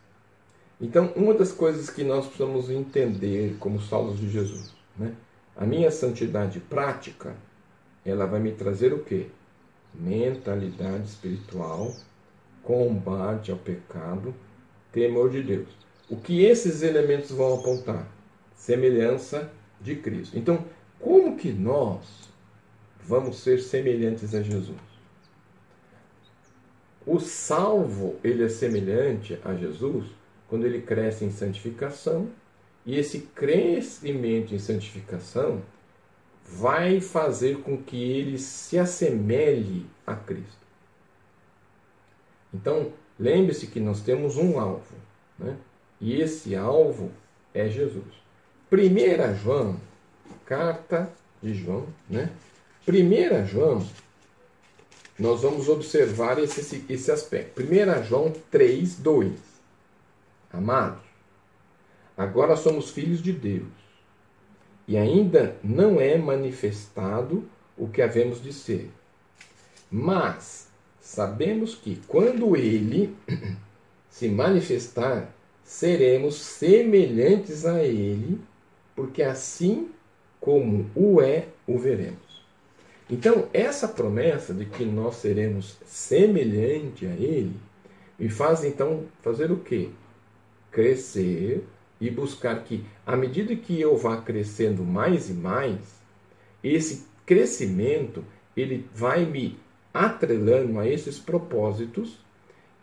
Então, 0.80 1.12
uma 1.14 1.34
das 1.34 1.52
coisas 1.52 1.90
que 1.90 2.02
nós 2.02 2.26
precisamos 2.26 2.70
entender 2.70 3.56
como 3.60 3.80
salvos 3.80 4.18
de 4.18 4.30
Jesus, 4.30 4.74
né? 4.96 5.14
a 5.54 5.66
minha 5.66 5.90
santidade 5.90 6.60
prática, 6.60 7.36
ela 8.06 8.24
vai 8.24 8.40
me 8.40 8.52
trazer 8.52 8.92
o 8.94 9.04
quê? 9.04 9.26
Mentalidade 9.94 11.08
espiritual, 11.08 11.94
combate 12.62 13.50
ao 13.50 13.58
pecado, 13.58 14.34
temor 14.90 15.30
de 15.30 15.42
Deus. 15.42 15.68
O 16.08 16.16
que 16.16 16.44
esses 16.44 16.82
elementos 16.82 17.30
vão 17.30 17.54
apontar? 17.54 18.06
Semelhança 18.54 19.50
de 19.80 19.96
Cristo. 19.96 20.38
Então, 20.38 20.64
como 21.00 21.36
que 21.36 21.52
nós 21.52 22.30
vamos 23.04 23.38
ser 23.40 23.58
semelhantes 23.60 24.34
a 24.34 24.42
Jesus? 24.42 24.78
O 27.04 27.18
salvo, 27.18 28.16
ele 28.22 28.44
é 28.44 28.48
semelhante 28.48 29.38
a 29.44 29.54
Jesus 29.54 30.06
quando 30.48 30.66
ele 30.66 30.82
cresce 30.82 31.24
em 31.24 31.30
santificação, 31.30 32.28
e 32.84 32.98
esse 32.98 33.20
crescimento 33.20 34.54
em 34.54 34.58
santificação 34.58 35.62
vai 36.44 37.00
fazer 37.00 37.60
com 37.62 37.82
que 37.82 37.96
ele 37.96 38.38
se 38.38 38.78
assemelhe 38.78 39.86
a 40.06 40.14
Cristo. 40.14 40.61
Então, 42.52 42.92
lembre-se 43.18 43.66
que 43.66 43.80
nós 43.80 44.00
temos 44.00 44.36
um 44.36 44.58
alvo, 44.58 44.94
né? 45.38 45.56
e 46.00 46.20
esse 46.20 46.54
alvo 46.54 47.10
é 47.54 47.68
Jesus. 47.68 48.04
Primeira 48.68 49.34
João, 49.34 49.78
carta 50.44 51.10
de 51.42 51.54
João, 51.54 51.86
né? 52.08 52.30
Primeira 52.84 53.44
João, 53.44 53.86
nós 55.18 55.42
vamos 55.42 55.68
observar 55.68 56.38
esse, 56.38 56.84
esse 56.88 57.10
aspecto. 57.10 57.54
Primeira 57.54 58.02
João 58.02 58.32
3, 58.50 58.96
2. 58.96 59.32
Amados, 60.52 61.02
agora 62.16 62.56
somos 62.56 62.90
filhos 62.90 63.22
de 63.22 63.32
Deus, 63.32 63.72
e 64.86 64.96
ainda 64.96 65.56
não 65.62 66.00
é 66.00 66.18
manifestado 66.18 67.48
o 67.76 67.88
que 67.88 68.02
havemos 68.02 68.42
de 68.42 68.52
ser. 68.52 68.90
Mas 69.90 70.71
sabemos 71.12 71.74
que 71.74 72.00
quando 72.08 72.56
ele 72.56 73.14
se 74.08 74.28
manifestar, 74.28 75.30
seremos 75.62 76.36
semelhantes 76.36 77.66
a 77.66 77.82
ele, 77.82 78.40
porque 78.96 79.22
assim 79.22 79.90
como 80.40 80.90
o 80.94 81.20
é, 81.20 81.48
o 81.66 81.78
veremos. 81.78 82.42
Então, 83.10 83.46
essa 83.52 83.86
promessa 83.86 84.54
de 84.54 84.64
que 84.64 84.86
nós 84.86 85.16
seremos 85.16 85.76
semelhante 85.84 87.04
a 87.04 87.10
ele, 87.10 87.56
me 88.18 88.30
faz 88.30 88.64
então 88.64 89.04
fazer 89.20 89.52
o 89.52 89.58
quê? 89.58 89.90
Crescer 90.70 91.62
e 92.00 92.10
buscar 92.10 92.64
que, 92.64 92.84
à 93.06 93.16
medida 93.16 93.54
que 93.54 93.78
eu 93.78 93.98
vá 93.98 94.16
crescendo 94.16 94.82
mais 94.82 95.28
e 95.28 95.34
mais, 95.34 95.78
esse 96.64 97.04
crescimento 97.26 98.24
ele 98.56 98.86
vai 98.94 99.26
me 99.26 99.58
atrelando 99.92 100.78
a 100.78 100.86
esses 100.86 101.18
propósitos 101.18 102.18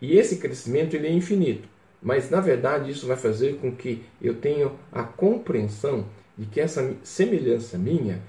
e 0.00 0.16
esse 0.16 0.36
crescimento 0.38 0.94
ele 0.94 1.06
é 1.06 1.12
infinito. 1.12 1.68
Mas 2.02 2.30
na 2.30 2.40
verdade 2.40 2.90
isso 2.90 3.06
vai 3.06 3.16
fazer 3.16 3.56
com 3.56 3.74
que 3.74 4.04
eu 4.20 4.34
tenha 4.34 4.70
a 4.90 5.02
compreensão 5.02 6.06
de 6.36 6.46
que 6.46 6.60
essa 6.60 6.96
semelhança 7.02 7.76
minha, 7.76 8.22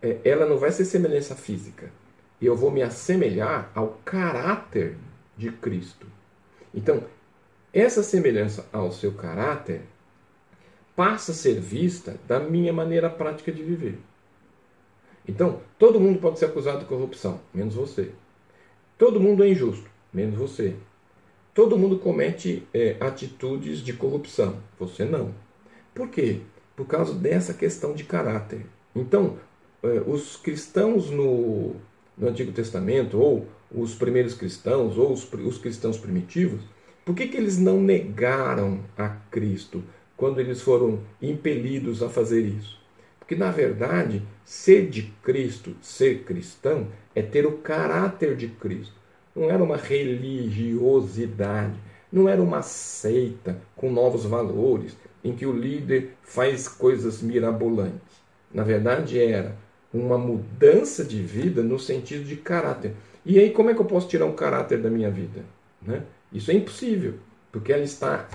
é, 0.00 0.18
ela 0.24 0.46
não 0.46 0.56
vai 0.56 0.70
ser 0.70 0.84
semelhança 0.84 1.34
física. 1.34 1.90
Eu 2.40 2.54
vou 2.54 2.70
me 2.70 2.82
assemelhar 2.82 3.70
ao 3.74 4.00
caráter 4.04 4.96
de 5.36 5.50
Cristo. 5.50 6.06
Então, 6.72 7.02
essa 7.72 8.02
semelhança 8.02 8.68
ao 8.72 8.92
seu 8.92 9.12
caráter 9.12 9.82
passa 10.94 11.32
a 11.32 11.34
ser 11.34 11.60
vista 11.60 12.16
da 12.26 12.38
minha 12.38 12.72
maneira 12.72 13.10
prática 13.10 13.50
de 13.50 13.62
viver. 13.62 13.98
Então, 15.28 15.60
todo 15.78 16.00
mundo 16.00 16.18
pode 16.18 16.38
ser 16.38 16.46
acusado 16.46 16.80
de 16.80 16.86
corrupção, 16.86 17.40
menos 17.52 17.74
você. 17.74 18.10
Todo 18.96 19.20
mundo 19.20 19.44
é 19.44 19.48
injusto, 19.48 19.88
menos 20.12 20.36
você. 20.36 20.74
Todo 21.54 21.78
mundo 21.78 21.98
comete 21.98 22.66
é, 22.72 22.96
atitudes 22.98 23.80
de 23.80 23.92
corrupção, 23.92 24.56
você 24.78 25.04
não. 25.04 25.34
Por 25.94 26.08
quê? 26.08 26.40
Por 26.74 26.86
causa 26.86 27.12
dessa 27.12 27.52
questão 27.52 27.92
de 27.92 28.04
caráter. 28.04 28.64
Então, 28.96 29.36
é, 29.82 30.02
os 30.06 30.36
cristãos 30.36 31.10
no, 31.10 31.76
no 32.16 32.28
Antigo 32.28 32.52
Testamento, 32.52 33.18
ou 33.18 33.46
os 33.70 33.94
primeiros 33.94 34.34
cristãos, 34.34 34.96
ou 34.96 35.12
os, 35.12 35.30
os 35.32 35.58
cristãos 35.58 35.98
primitivos, 35.98 36.62
por 37.04 37.14
que, 37.14 37.28
que 37.28 37.36
eles 37.36 37.58
não 37.58 37.80
negaram 37.80 38.80
a 38.96 39.08
Cristo? 39.08 39.82
quando 40.18 40.40
eles 40.40 40.60
foram 40.60 40.98
impelidos 41.22 42.02
a 42.02 42.08
fazer 42.08 42.44
isso. 42.44 42.77
Porque, 43.28 43.38
na 43.38 43.50
verdade, 43.50 44.22
ser 44.42 44.88
de 44.88 45.02
Cristo, 45.22 45.76
ser 45.82 46.22
cristão, 46.22 46.88
é 47.14 47.20
ter 47.20 47.44
o 47.44 47.58
caráter 47.58 48.34
de 48.34 48.48
Cristo. 48.48 48.94
Não 49.36 49.50
era 49.50 49.62
uma 49.62 49.76
religiosidade, 49.76 51.78
não 52.10 52.26
era 52.26 52.40
uma 52.40 52.62
seita 52.62 53.60
com 53.76 53.92
novos 53.92 54.24
valores, 54.24 54.96
em 55.22 55.34
que 55.34 55.44
o 55.44 55.52
líder 55.52 56.14
faz 56.22 56.68
coisas 56.68 57.20
mirabolantes. 57.20 58.00
Na 58.50 58.62
verdade, 58.62 59.20
era 59.20 59.54
uma 59.92 60.16
mudança 60.16 61.04
de 61.04 61.20
vida 61.20 61.62
no 61.62 61.78
sentido 61.78 62.24
de 62.24 62.36
caráter. 62.36 62.94
E 63.26 63.38
aí, 63.38 63.50
como 63.50 63.68
é 63.68 63.74
que 63.74 63.80
eu 63.80 63.84
posso 63.84 64.08
tirar 64.08 64.24
um 64.24 64.34
caráter 64.34 64.80
da 64.80 64.88
minha 64.88 65.10
vida? 65.10 65.44
Né? 65.82 66.02
Isso 66.32 66.50
é 66.50 66.54
impossível, 66.54 67.16
porque 67.52 67.74
ela 67.74 67.84
está 67.84 68.26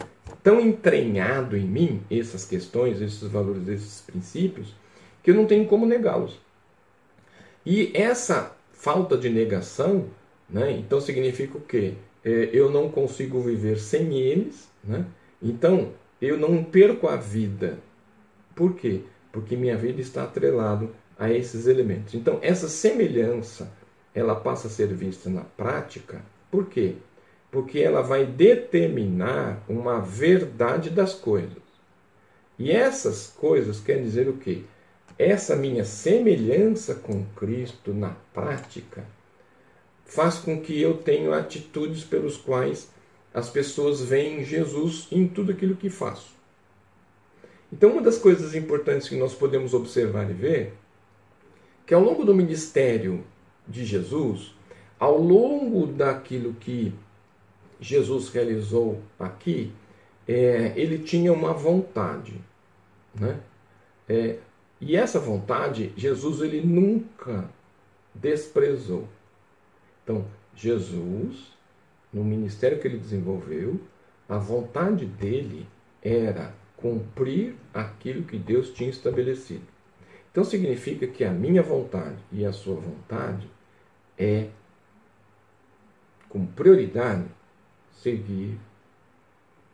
tão 0.43 0.59
entranhado 0.59 1.57
em 1.57 1.65
mim, 1.65 2.03
essas 2.11 2.45
questões, 2.45 3.01
esses 3.01 3.23
valores, 3.23 3.67
esses 3.67 4.01
princípios, 4.01 4.82
que 5.23 5.31
eu 5.31 5.35
não 5.35 5.45
tenho 5.45 5.65
como 5.65 5.85
negá-los. 5.85 6.37
E 7.65 7.91
essa 7.95 8.55
falta 8.73 9.17
de 9.17 9.29
negação, 9.29 10.09
né, 10.49 10.71
então 10.71 10.99
significa 10.99 11.57
o 11.57 11.61
quê? 11.61 11.93
É, 12.23 12.49
eu 12.51 12.69
não 12.69 12.89
consigo 12.89 13.41
viver 13.41 13.79
sem 13.79 14.17
eles, 14.17 14.69
né? 14.83 15.05
então 15.41 15.91
eu 16.21 16.37
não 16.37 16.63
perco 16.63 17.07
a 17.07 17.15
vida. 17.15 17.79
Por 18.55 18.75
quê? 18.75 19.01
Porque 19.31 19.55
minha 19.55 19.75
vida 19.75 19.99
está 19.99 20.23
atrelado 20.23 20.89
a 21.17 21.31
esses 21.31 21.67
elementos. 21.67 22.13
Então, 22.13 22.39
essa 22.41 22.67
semelhança, 22.67 23.71
ela 24.13 24.35
passa 24.35 24.67
a 24.67 24.69
ser 24.69 24.87
vista 24.93 25.29
na 25.29 25.41
prática. 25.41 26.21
Por 26.51 26.67
quê? 26.67 26.95
Porque 27.51 27.79
ela 27.79 28.01
vai 28.01 28.25
determinar 28.25 29.63
uma 29.67 29.99
verdade 29.99 30.89
das 30.89 31.13
coisas. 31.13 31.63
E 32.57 32.71
essas 32.71 33.27
coisas 33.27 33.79
querem 33.79 34.03
dizer 34.03 34.29
o 34.29 34.37
quê? 34.37 34.63
Essa 35.17 35.55
minha 35.55 35.85
semelhança 35.85 36.95
com 36.95 37.23
Cristo 37.35 37.93
na 37.93 38.15
prática 38.33 39.05
faz 40.05 40.39
com 40.39 40.59
que 40.59 40.79
eu 40.81 40.97
tenha 40.97 41.35
atitudes 41.35 42.03
pelos 42.03 42.37
quais 42.37 42.89
as 43.33 43.49
pessoas 43.49 44.01
veem 44.01 44.43
Jesus 44.43 45.07
em 45.11 45.27
tudo 45.27 45.51
aquilo 45.51 45.75
que 45.75 45.89
faço. 45.89 46.33
Então, 47.71 47.91
uma 47.91 48.01
das 48.01 48.17
coisas 48.17 48.53
importantes 48.53 49.09
que 49.09 49.15
nós 49.15 49.33
podemos 49.33 49.73
observar 49.73 50.29
e 50.29 50.33
ver 50.33 50.73
que 51.85 51.93
ao 51.93 52.03
longo 52.03 52.23
do 52.23 52.33
ministério 52.33 53.23
de 53.67 53.83
Jesus, 53.83 54.53
ao 54.99 55.17
longo 55.17 55.87
daquilo 55.87 56.53
que 56.53 56.93
Jesus 57.79 58.29
realizou 58.29 59.01
aqui, 59.19 59.73
é, 60.27 60.73
ele 60.75 60.99
tinha 60.99 61.33
uma 61.33 61.53
vontade, 61.53 62.39
né? 63.13 63.39
É, 64.07 64.37
e 64.83 64.95
essa 64.95 65.19
vontade, 65.19 65.93
Jesus 65.95 66.41
ele 66.41 66.61
nunca 66.61 67.49
desprezou. 68.13 69.07
Então, 70.03 70.25
Jesus, 70.55 71.53
no 72.11 72.23
ministério 72.23 72.79
que 72.79 72.87
ele 72.87 72.97
desenvolveu, 72.97 73.79
a 74.27 74.37
vontade 74.37 75.05
dele 75.05 75.67
era 76.01 76.53
cumprir 76.75 77.55
aquilo 77.73 78.23
que 78.23 78.37
Deus 78.37 78.71
tinha 78.71 78.89
estabelecido. 78.89 79.65
Então 80.31 80.43
significa 80.43 81.07
que 81.07 81.23
a 81.23 81.31
minha 81.31 81.61
vontade 81.61 82.17
e 82.31 82.43
a 82.45 82.51
sua 82.51 82.75
vontade 82.75 83.47
é, 84.17 84.49
com 86.27 86.45
prioridade, 86.45 87.25
seguir 87.91 88.59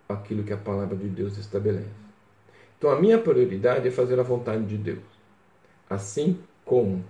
aquilo 0.07 0.43
que 0.43 0.51
a 0.51 0.57
palavra 0.57 0.97
de 0.97 1.07
Deus 1.07 1.37
estabelece. 1.37 2.08
Então 2.79 2.89
a 2.89 2.99
minha 2.99 3.17
prioridade 3.17 3.89
é 3.89 3.91
fazer 3.91 4.17
a 4.19 4.23
vontade 4.23 4.65
de 4.65 4.77
Deus. 4.77 5.03
Assim 5.89 6.39
como 6.63 7.03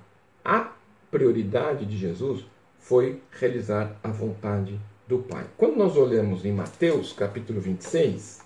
a 0.44 0.72
prioridade 1.12 1.86
de 1.86 1.96
Jesus 1.96 2.44
foi 2.80 3.22
realizar 3.32 3.96
a 4.04 4.10
vontade 4.10 4.80
do 5.08 5.20
Pai. 5.20 5.46
Quando 5.56 5.78
nós 5.78 5.96
olhamos 5.96 6.44
em 6.44 6.52
Mateus 6.52 7.14
capítulo 7.14 7.62
26, 7.62 8.42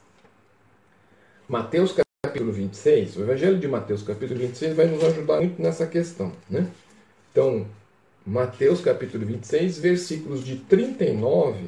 Mateus 1.47 1.95
capítulo 2.23 2.51
26, 2.51 3.15
o 3.15 3.21
Evangelho 3.21 3.57
de 3.57 3.67
Mateus, 3.69 4.03
capítulo 4.03 4.39
26, 4.41 4.75
vai 4.75 4.87
nos 4.87 5.03
ajudar 5.03 5.39
muito 5.39 5.61
nessa 5.61 5.87
questão. 5.87 6.33
Né? 6.49 6.69
Então, 7.31 7.65
Mateus, 8.25 8.81
capítulo 8.81 9.25
26, 9.25 9.77
versículos 9.77 10.43
de 10.43 10.57
39 10.57 11.67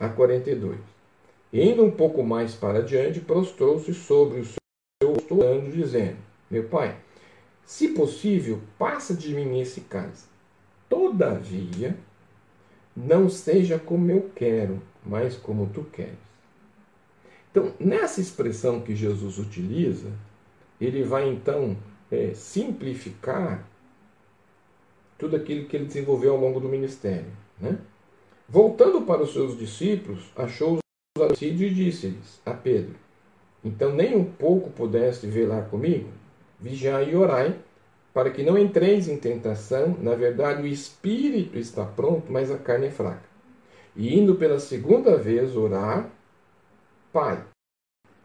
a 0.00 0.08
42. 0.08 0.78
E 1.52 1.62
indo 1.62 1.84
um 1.84 1.90
pouco 1.90 2.22
mais 2.22 2.54
para 2.54 2.82
diante, 2.82 3.20
prostrou-se 3.20 3.92
sobre 3.92 4.40
o 4.40 4.63
seu 5.20 5.36
rosto, 5.36 5.70
dizendo: 5.70 6.16
Meu 6.50 6.64
pai, 6.64 6.96
se 7.64 7.88
possível, 7.88 8.60
passa 8.78 9.14
de 9.14 9.34
mim 9.34 9.60
esse 9.60 9.82
cálice. 9.82 10.26
Todavia, 10.88 11.96
não 12.96 13.28
seja 13.28 13.78
como 13.78 14.10
eu 14.10 14.30
quero, 14.34 14.82
mas 15.04 15.36
como 15.36 15.66
tu 15.66 15.82
queres. 15.84 16.24
Então, 17.50 17.72
nessa 17.78 18.20
expressão 18.20 18.80
que 18.80 18.94
Jesus 18.94 19.38
utiliza, 19.38 20.10
ele 20.80 21.02
vai 21.04 21.28
então 21.28 21.76
é, 22.10 22.34
simplificar 22.34 23.64
tudo 25.16 25.36
aquilo 25.36 25.66
que 25.66 25.76
ele 25.76 25.86
desenvolveu 25.86 26.32
ao 26.32 26.40
longo 26.40 26.60
do 26.60 26.68
ministério. 26.68 27.30
Né? 27.60 27.78
Voltando 28.48 29.02
para 29.02 29.22
os 29.22 29.32
seus 29.32 29.56
discípulos, 29.56 30.30
achou-os 30.36 30.80
adormecidos 31.16 31.60
e 31.60 31.70
disse-lhes 31.70 32.40
a 32.44 32.52
Pedro: 32.52 32.96
Então 33.64 33.92
nem 33.92 34.14
um 34.14 34.24
pouco 34.24 34.70
pudeste 34.70 35.26
velar 35.26 35.68
comigo? 35.70 36.08
Vigiai 36.60 37.10
e 37.10 37.16
orai, 37.16 37.58
para 38.12 38.30
que 38.30 38.42
não 38.42 38.58
entreis 38.58 39.08
em 39.08 39.16
tentação. 39.16 39.96
Na 40.00 40.14
verdade, 40.14 40.62
o 40.62 40.66
espírito 40.66 41.58
está 41.58 41.84
pronto, 41.84 42.30
mas 42.30 42.50
a 42.50 42.58
carne 42.58 42.86
é 42.88 42.90
fraca. 42.90 43.24
E 43.96 44.18
indo 44.18 44.34
pela 44.34 44.60
segunda 44.60 45.16
vez 45.16 45.56
orar, 45.56 46.10
Pai, 47.12 47.44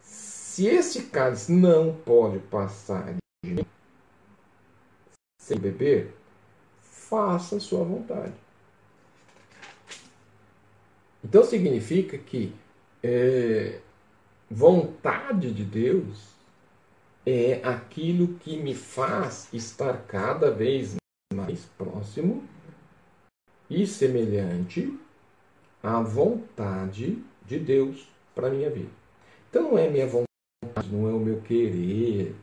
se 0.00 0.66
esse 0.66 1.02
cálice 1.04 1.52
não 1.52 1.94
pode 1.94 2.40
passar 2.40 3.14
de 3.14 3.50
mim 3.50 3.64
sem 5.40 5.56
beber, 5.58 6.12
faça 6.80 7.56
a 7.56 7.60
sua 7.60 7.84
vontade. 7.84 8.32
Então 11.24 11.44
significa 11.44 12.18
que 12.18 12.52
é, 13.02 13.78
vontade 14.50 15.52
de 15.52 15.64
Deus 15.64 16.34
é 17.24 17.60
aquilo 17.62 18.34
que 18.38 18.56
me 18.56 18.74
faz 18.74 19.48
estar 19.52 20.04
cada 20.06 20.50
vez 20.50 20.96
mais 21.32 21.66
próximo 21.78 22.42
e 23.68 23.86
semelhante 23.86 24.98
à 25.80 26.00
vontade 26.00 27.22
de 27.46 27.58
Deus 27.58 28.08
para 28.34 28.48
a 28.48 28.50
minha 28.50 28.68
vida. 28.68 28.90
Então 29.48 29.70
não 29.70 29.78
é 29.78 29.88
minha 29.88 30.06
vontade, 30.06 30.88
não 30.90 31.08
é 31.08 31.12
o 31.12 31.20
meu 31.20 31.40
querer. 31.42 32.34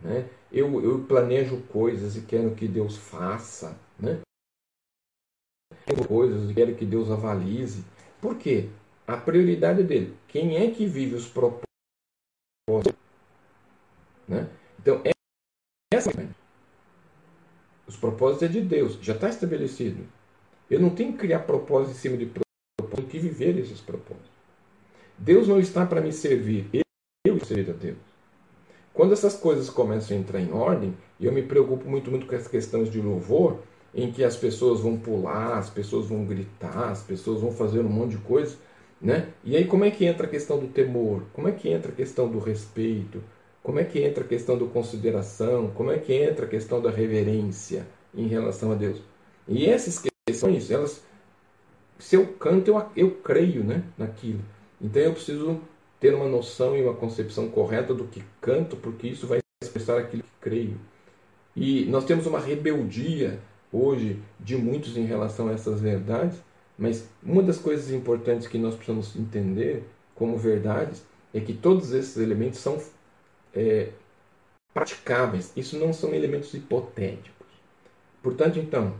Né? 0.00 0.28
Eu, 0.52 0.80
eu 0.82 1.04
planejo 1.04 1.60
coisas 1.62 2.16
e 2.16 2.22
quero 2.22 2.54
que 2.54 2.68
Deus 2.68 2.96
faça. 2.96 3.76
Né? 3.98 4.20
Coisas 6.06 6.50
e 6.50 6.54
quero 6.54 6.76
que 6.76 6.84
Deus 6.84 7.10
avalize. 7.10 7.84
Por 8.20 8.36
quê? 8.36 8.68
A 9.06 9.16
prioridade 9.16 9.82
dele. 9.82 10.16
Quem 10.28 10.56
é 10.56 10.70
que 10.70 10.86
vive 10.86 11.14
os 11.14 11.28
propósitos? 11.28 11.66
Né? 14.26 14.48
Então, 14.80 15.00
é 15.04 15.10
essa. 15.92 16.10
Os 17.86 17.96
propósitos 17.96 18.48
é 18.48 18.52
de 18.52 18.60
Deus, 18.60 18.98
já 19.00 19.14
está 19.14 19.28
estabelecido. 19.28 20.04
Eu 20.68 20.80
não 20.80 20.90
tenho 20.90 21.12
que 21.12 21.18
criar 21.18 21.40
propósitos 21.40 21.96
em 21.98 22.00
cima 22.00 22.16
de 22.16 22.26
propósitos, 22.26 22.96
tenho 22.96 23.08
que 23.08 23.18
viver 23.18 23.56
esses 23.58 23.80
propósitos. 23.80 24.30
Deus 25.16 25.46
não 25.46 25.60
está 25.60 25.86
para 25.86 26.00
me 26.00 26.12
servir, 26.12 26.68
eu 27.24 27.38
servir 27.44 27.70
a 27.70 27.72
Deus. 27.72 27.98
Quando 28.92 29.12
essas 29.12 29.36
coisas 29.36 29.70
começam 29.70 30.16
a 30.16 30.20
entrar 30.20 30.40
em 30.40 30.52
ordem, 30.52 30.96
eu 31.20 31.30
me 31.30 31.42
preocupo 31.42 31.88
muito, 31.88 32.10
muito 32.10 32.26
com 32.26 32.34
as 32.34 32.48
questões 32.48 32.90
de 32.90 33.00
louvor, 33.00 33.60
em 33.94 34.10
que 34.10 34.24
as 34.24 34.36
pessoas 34.36 34.80
vão 34.80 34.98
pular, 34.98 35.58
as 35.58 35.70
pessoas 35.70 36.06
vão 36.06 36.24
gritar, 36.24 36.90
as 36.90 37.02
pessoas 37.02 37.40
vão 37.40 37.52
fazer 37.52 37.80
um 37.80 37.88
monte 37.88 38.12
de 38.12 38.18
coisa, 38.18 38.56
né? 39.00 39.28
E 39.44 39.56
aí 39.56 39.64
como 39.64 39.84
é 39.84 39.90
que 39.90 40.04
entra 40.04 40.26
a 40.26 40.30
questão 40.30 40.58
do 40.58 40.68
temor? 40.68 41.22
Como 41.32 41.48
é 41.48 41.52
que 41.52 41.68
entra 41.68 41.92
a 41.92 41.94
questão 41.94 42.28
do 42.28 42.38
respeito? 42.38 43.22
Como 43.62 43.80
é 43.80 43.84
que 43.84 44.00
entra 44.00 44.24
a 44.24 44.26
questão 44.26 44.56
da 44.56 44.66
consideração? 44.66 45.70
Como 45.74 45.90
é 45.90 45.98
que 45.98 46.14
entra 46.14 46.46
a 46.46 46.48
questão 46.48 46.80
da 46.80 46.90
reverência 46.90 47.86
em 48.14 48.28
relação 48.28 48.72
a 48.72 48.74
Deus? 48.74 49.02
E 49.48 49.66
essas 49.66 50.02
questões, 50.26 50.70
elas, 50.70 51.02
se 51.98 52.16
eu 52.16 52.26
canto, 52.34 52.70
eu, 52.70 52.86
eu 52.96 53.10
creio 53.10 53.64
né, 53.64 53.82
naquilo. 53.98 54.40
Então 54.80 55.02
eu 55.02 55.12
preciso 55.12 55.60
ter 55.98 56.14
uma 56.14 56.28
noção 56.28 56.76
e 56.76 56.82
uma 56.82 56.94
concepção 56.94 57.48
correta 57.48 57.94
do 57.94 58.04
que 58.04 58.22
canto, 58.40 58.76
porque 58.76 59.08
isso 59.08 59.26
vai 59.26 59.40
expressar 59.62 59.98
aquilo 59.98 60.22
que 60.22 60.28
creio. 60.40 60.78
E 61.54 61.86
nós 61.86 62.04
temos 62.04 62.26
uma 62.26 62.38
rebeldia 62.38 63.40
hoje 63.72 64.20
de 64.38 64.56
muitos 64.56 64.96
em 64.96 65.06
relação 65.06 65.48
a 65.48 65.52
essas 65.52 65.80
verdades, 65.80 66.38
mas 66.78 67.08
uma 67.22 67.42
das 67.42 67.58
coisas 67.58 67.90
importantes 67.90 68.46
que 68.46 68.58
nós 68.58 68.74
precisamos 68.74 69.16
entender 69.16 69.84
como 70.14 70.36
verdades 70.36 71.02
é 71.32 71.40
que 71.40 71.54
todos 71.54 71.92
esses 71.92 72.16
elementos 72.16 72.58
são 72.58 72.80
é, 73.54 73.90
praticáveis. 74.74 75.52
Isso 75.56 75.78
não 75.78 75.92
são 75.92 76.14
elementos 76.14 76.52
hipotéticos. 76.52 77.46
Portanto, 78.22 78.58
então, 78.58 78.94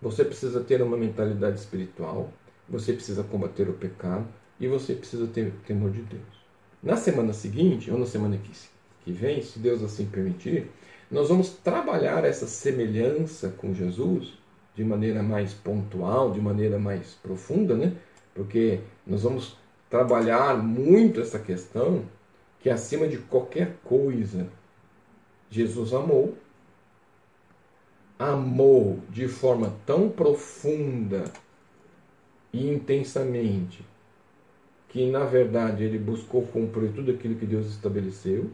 você 0.00 0.24
precisa 0.24 0.60
ter 0.60 0.82
uma 0.82 0.96
mentalidade 0.96 1.58
espiritual, 1.58 2.30
você 2.68 2.92
precisa 2.92 3.22
combater 3.22 3.68
o 3.68 3.74
pecado 3.74 4.26
e 4.60 4.68
você 4.68 4.94
precisa 4.94 5.26
ter 5.26 5.52
temor 5.66 5.90
de 5.90 6.02
Deus. 6.02 6.46
Na 6.82 6.96
semana 6.96 7.32
seguinte, 7.32 7.90
ou 7.90 7.98
na 7.98 8.06
semana 8.06 8.36
que, 8.36 8.50
que 9.04 9.12
vem, 9.12 9.42
se 9.42 9.58
Deus 9.58 9.82
assim 9.82 10.06
permitir, 10.06 10.70
nós 11.10 11.28
vamos 11.28 11.50
trabalhar 11.50 12.24
essa 12.24 12.46
semelhança 12.46 13.48
com 13.56 13.72
Jesus 13.72 14.34
de 14.76 14.84
maneira 14.84 15.22
mais 15.22 15.54
pontual, 15.54 16.30
de 16.30 16.40
maneira 16.40 16.78
mais 16.78 17.14
profunda, 17.14 17.74
né? 17.74 17.96
Porque 18.34 18.80
nós 19.06 19.22
vamos 19.22 19.56
trabalhar 19.88 20.62
muito 20.62 21.20
essa 21.20 21.38
questão 21.38 22.04
que 22.60 22.68
acima 22.68 23.08
de 23.08 23.16
qualquer 23.18 23.76
coisa 23.82 24.48
Jesus 25.48 25.94
amou, 25.94 26.36
amou 28.18 28.98
de 29.08 29.28
forma 29.28 29.74
tão 29.86 30.08
profunda 30.08 31.24
e 32.52 32.68
intensamente 32.68 33.84
que 34.88 35.10
na 35.10 35.24
verdade 35.24 35.84
ele 35.84 35.98
buscou 35.98 36.42
cumprir 36.42 36.92
tudo 36.92 37.12
aquilo 37.12 37.36
que 37.36 37.46
Deus 37.46 37.66
estabeleceu. 37.66 38.50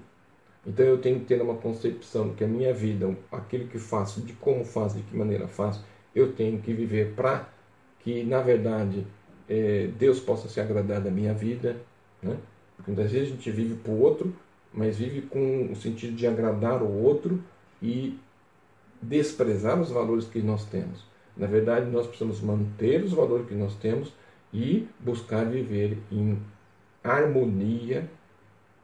Então 0.67 0.85
eu 0.85 0.99
tenho 0.99 1.21
que 1.21 1.27
ter 1.27 1.41
uma 1.41 1.57
concepção 1.57 2.35
que 2.35 2.45
a 2.45 2.49
minha 2.49 2.73
vida, 2.73 3.17
aquilo 3.31 3.67
que 3.67 3.79
faço, 3.79 4.21
de 4.21 4.33
como 4.35 4.65
faço, 4.65 4.97
de 4.97 5.03
que 5.03 5.17
maneira 5.17 5.49
faço, 5.49 5.85
eu 6.15 6.33
tenho 6.33 6.61
que 6.61 6.73
viver 6.73 7.15
para 7.15 7.49
que 8.01 8.23
na 8.25 8.41
verdade 8.41 9.07
é, 9.49 9.89
Deus 9.99 10.21
possa 10.21 10.49
se 10.49 10.61
agradar 10.61 11.01
da 11.01 11.11
minha 11.11 11.35
vida. 11.35 11.77
Né? 12.23 12.37
Porque 12.77 12.91
muitas 12.91 13.13
vezes 13.13 13.29
a 13.29 13.31
gente 13.33 13.51
vive 13.51 13.75
para 13.75 13.93
o 13.93 14.01
outro, 14.01 14.35
mas 14.73 14.97
vive 14.97 15.23
com 15.23 15.71
o 15.71 15.77
sentido 15.77 16.15
de 16.15 16.27
agradar 16.27 16.83
o 16.83 17.03
outro 17.03 17.43
e 17.81 18.19
desprezar 19.01 19.81
os 19.81 19.91
valores 19.91 20.27
que 20.27 20.41
nós 20.41 20.65
temos. 20.65 21.05
Na 21.37 21.47
verdade, 21.47 21.91
nós 21.91 22.07
precisamos 22.07 22.41
manter 22.41 23.03
os 23.03 23.13
valores 23.13 23.47
que 23.47 23.55
nós 23.55 23.75
temos 23.77 24.13
e 24.53 24.87
buscar 25.01 25.45
viver 25.45 25.99
em 26.11 26.39
harmonia, 27.03 28.09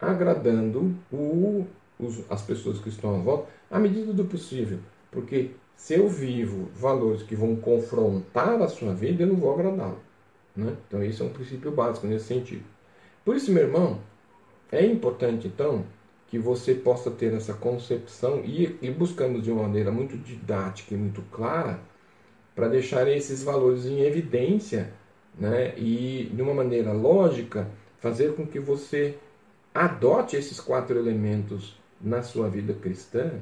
agradando 0.00 0.94
o, 1.12 1.66
os, 1.98 2.22
as 2.30 2.42
pessoas 2.42 2.78
que 2.78 2.88
estão 2.88 3.14
à 3.14 3.18
volta, 3.18 3.48
à 3.70 3.78
medida 3.78 4.12
do 4.12 4.24
possível. 4.24 4.78
Porque 5.10 5.50
se 5.78 5.94
eu 5.94 6.08
vivo 6.08 6.68
valores 6.74 7.22
que 7.22 7.36
vão 7.36 7.54
confrontar 7.54 8.60
a 8.60 8.66
sua 8.66 8.92
vida, 8.92 9.22
eu 9.22 9.28
não 9.28 9.36
vou 9.36 9.54
agradá-lo. 9.54 10.00
Né? 10.54 10.76
Então, 10.86 11.02
isso 11.04 11.22
é 11.22 11.26
um 11.26 11.32
princípio 11.32 11.70
básico 11.70 12.04
nesse 12.08 12.26
sentido. 12.26 12.64
Por 13.24 13.36
isso, 13.36 13.52
meu 13.52 13.62
irmão, 13.62 14.00
é 14.72 14.84
importante 14.84 15.46
então 15.46 15.84
que 16.26 16.36
você 16.36 16.74
possa 16.74 17.12
ter 17.12 17.32
essa 17.32 17.54
concepção 17.54 18.42
e, 18.44 18.76
e 18.82 18.90
buscamos 18.90 19.44
de 19.44 19.52
uma 19.52 19.62
maneira 19.62 19.92
muito 19.92 20.16
didática 20.18 20.94
e 20.94 20.98
muito 20.98 21.22
clara 21.30 21.78
para 22.56 22.66
deixar 22.66 23.06
esses 23.06 23.44
valores 23.44 23.86
em 23.86 24.00
evidência 24.00 24.92
né? 25.38 25.78
e, 25.78 26.28
de 26.34 26.42
uma 26.42 26.54
maneira 26.54 26.92
lógica, 26.92 27.70
fazer 28.00 28.34
com 28.34 28.44
que 28.44 28.58
você 28.58 29.16
adote 29.72 30.34
esses 30.34 30.58
quatro 30.58 30.98
elementos 30.98 31.80
na 32.00 32.20
sua 32.20 32.48
vida 32.48 32.74
cristã 32.74 33.40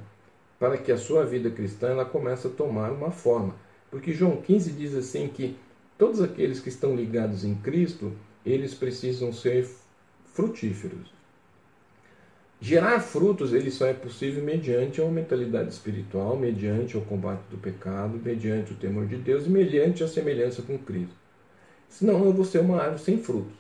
para 0.59 0.79
que 0.79 0.91
a 0.91 0.97
sua 0.97 1.25
vida 1.25 1.51
cristã 1.51 1.89
ela 1.89 2.05
comece 2.05 2.47
a 2.47 2.51
tomar 2.51 2.91
uma 2.91 3.11
forma. 3.11 3.55
Porque 3.91 4.13
João 4.13 4.41
15 4.41 4.73
diz 4.73 4.95
assim 4.95 5.29
que 5.29 5.57
todos 5.99 6.21
aqueles 6.21 6.61
que 6.61 6.69
estão 6.69 6.95
ligados 6.95 7.45
em 7.45 7.55
Cristo, 7.55 8.13
eles 8.45 8.75
precisam 8.75 9.33
ser 9.33 9.69
frutíferos. 10.25 11.15
Gerar 12.59 13.01
frutos 13.01 13.53
ele 13.53 13.71
só 13.71 13.87
é 13.87 13.93
possível 13.93 14.43
mediante 14.43 15.01
uma 15.01 15.11
mentalidade 15.11 15.69
espiritual, 15.69 16.37
mediante 16.37 16.97
o 16.97 17.03
combate 17.03 17.43
do 17.51 17.59
pecado, 17.59 18.19
mediante 18.23 18.73
o 18.73 18.77
temor 18.77 19.07
de 19.07 19.17
Deus 19.17 19.47
e 19.47 19.51
mediante 19.51 20.03
a 20.03 20.09
semelhança 20.09 20.63
com 20.63 20.79
Cristo. 20.79 21.15
Senão 21.89 22.25
eu 22.25 22.33
vou 22.33 22.45
ser 22.45 22.61
uma 22.61 22.81
árvore 22.81 23.03
sem 23.03 23.19
frutos. 23.19 23.57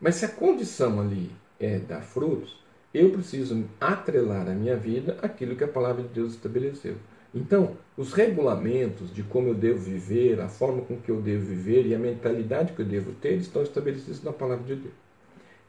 Mas 0.00 0.16
se 0.16 0.26
a 0.26 0.28
condição 0.28 1.00
ali 1.00 1.30
é 1.58 1.78
dar 1.78 2.02
frutos, 2.02 2.62
eu 2.98 3.10
preciso 3.10 3.64
atrelar 3.80 4.48
a 4.48 4.54
minha 4.54 4.76
vida 4.76 5.18
àquilo 5.22 5.56
que 5.56 5.64
a 5.64 5.68
palavra 5.68 6.02
de 6.02 6.08
Deus 6.08 6.32
estabeleceu. 6.32 6.96
Então, 7.34 7.76
os 7.96 8.12
regulamentos 8.12 9.14
de 9.14 9.22
como 9.22 9.48
eu 9.48 9.54
devo 9.54 9.78
viver, 9.78 10.40
a 10.40 10.48
forma 10.48 10.82
com 10.82 10.96
que 10.96 11.10
eu 11.10 11.20
devo 11.20 11.44
viver 11.44 11.86
e 11.86 11.94
a 11.94 11.98
mentalidade 11.98 12.72
que 12.72 12.80
eu 12.80 12.86
devo 12.86 13.12
ter 13.12 13.36
estão 13.36 13.62
estabelecidos 13.62 14.22
na 14.22 14.32
palavra 14.32 14.64
de 14.64 14.76
Deus. 14.76 14.94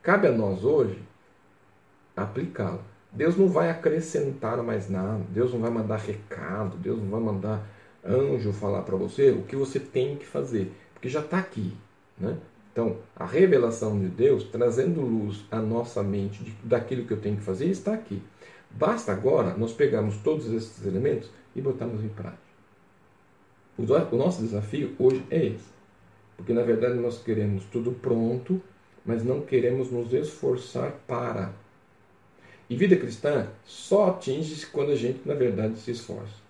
Cabe 0.02 0.28
a 0.28 0.32
nós 0.32 0.64
hoje 0.64 1.02
aplicá-la. 2.16 2.82
Deus 3.12 3.36
não 3.36 3.48
vai 3.48 3.70
acrescentar 3.70 4.62
mais 4.64 4.90
nada, 4.90 5.24
Deus 5.30 5.52
não 5.52 5.60
vai 5.60 5.72
mandar 5.72 5.98
recado, 5.98 6.78
Deus 6.78 7.00
não 7.00 7.10
vai 7.10 7.20
mandar 7.20 7.68
anjo 8.06 8.54
falar 8.54 8.84
para 8.84 8.96
você 8.96 9.32
o 9.32 9.44
que 9.44 9.56
você 9.56 9.80
tem 9.80 10.16
que 10.16 10.26
fazer, 10.26 10.72
porque 10.94 11.10
já 11.10 11.20
está 11.20 11.40
aqui. 11.40 11.76
Né? 12.18 12.38
Então, 12.80 12.96
a 13.14 13.26
revelação 13.26 14.00
de 14.00 14.08
Deus 14.08 14.46
trazendo 14.46 15.02
luz 15.02 15.44
à 15.52 15.60
nossa 15.60 16.02
mente 16.02 16.42
de, 16.42 16.52
daquilo 16.64 17.06
que 17.06 17.12
eu 17.12 17.20
tenho 17.20 17.36
que 17.36 17.44
fazer 17.44 17.66
está 17.66 17.94
aqui. 17.94 18.22
Basta 18.72 19.12
agora 19.12 19.54
nós 19.58 19.74
pegarmos 19.74 20.16
todos 20.20 20.50
esses 20.50 20.86
elementos 20.86 21.30
e 21.54 21.60
botarmos 21.60 22.02
em 22.02 22.08
prática. 22.08 22.40
O, 23.78 23.84
o 23.84 24.18
nosso 24.18 24.42
desafio 24.42 24.96
hoje 24.98 25.22
é 25.30 25.48
esse. 25.48 25.68
Porque 26.38 26.54
na 26.54 26.62
verdade 26.62 26.98
nós 26.98 27.22
queremos 27.22 27.66
tudo 27.66 27.92
pronto, 27.92 28.62
mas 29.06 29.26
não 29.26 29.42
queremos 29.42 29.92
nos 29.92 30.14
esforçar 30.14 30.94
para. 31.06 31.52
E 32.70 32.78
vida 32.78 32.96
cristã 32.96 33.50
só 33.66 34.12
atinge-se 34.12 34.68
quando 34.68 34.94
a 34.94 34.96
gente, 34.96 35.20
na 35.26 35.34
verdade, 35.34 35.78
se 35.78 35.92
esforça. 35.92 36.42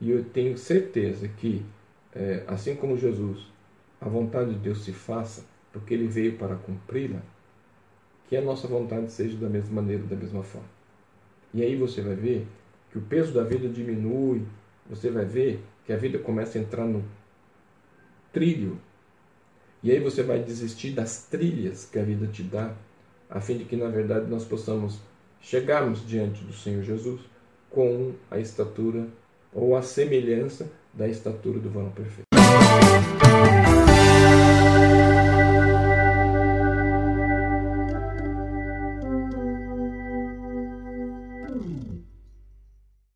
E 0.00 0.10
eu 0.10 0.24
tenho 0.24 0.58
certeza 0.58 1.28
que, 1.28 1.64
é, 2.12 2.42
assim 2.48 2.74
como 2.74 2.98
Jesus, 2.98 3.46
a 4.00 4.08
vontade 4.08 4.50
de 4.54 4.58
Deus 4.58 4.82
se 4.82 4.92
faça, 4.92 5.51
porque 5.72 5.94
Ele 5.94 6.06
veio 6.06 6.36
para 6.36 6.54
cumpri-la, 6.56 7.20
que 8.28 8.36
a 8.36 8.42
nossa 8.42 8.66
vontade 8.66 9.10
seja 9.10 9.36
da 9.36 9.48
mesma 9.48 9.80
maneira, 9.80 10.02
da 10.04 10.16
mesma 10.16 10.42
forma. 10.42 10.68
E 11.52 11.62
aí 11.62 11.76
você 11.76 12.00
vai 12.00 12.14
ver 12.14 12.46
que 12.90 12.98
o 12.98 13.02
peso 13.02 13.32
da 13.32 13.42
vida 13.42 13.68
diminui, 13.68 14.42
você 14.88 15.10
vai 15.10 15.24
ver 15.24 15.62
que 15.84 15.92
a 15.92 15.96
vida 15.96 16.18
começa 16.18 16.58
a 16.58 16.62
entrar 16.62 16.84
no 16.84 17.04
trilho. 18.32 18.78
E 19.82 19.90
aí 19.90 19.98
você 19.98 20.22
vai 20.22 20.42
desistir 20.42 20.92
das 20.92 21.26
trilhas 21.26 21.88
que 21.90 21.98
a 21.98 22.02
vida 22.02 22.26
te 22.26 22.42
dá, 22.42 22.74
a 23.28 23.40
fim 23.40 23.58
de 23.58 23.64
que, 23.64 23.76
na 23.76 23.88
verdade, 23.88 24.30
nós 24.30 24.44
possamos 24.44 25.00
chegarmos 25.40 26.06
diante 26.06 26.44
do 26.44 26.52
Senhor 26.52 26.82
Jesus 26.82 27.20
com 27.68 28.12
a 28.30 28.38
estatura 28.38 29.08
ou 29.52 29.76
a 29.76 29.82
semelhança 29.82 30.70
da 30.92 31.08
estatura 31.08 31.58
do 31.58 31.70
varão 31.70 31.90
perfeito. 31.90 32.31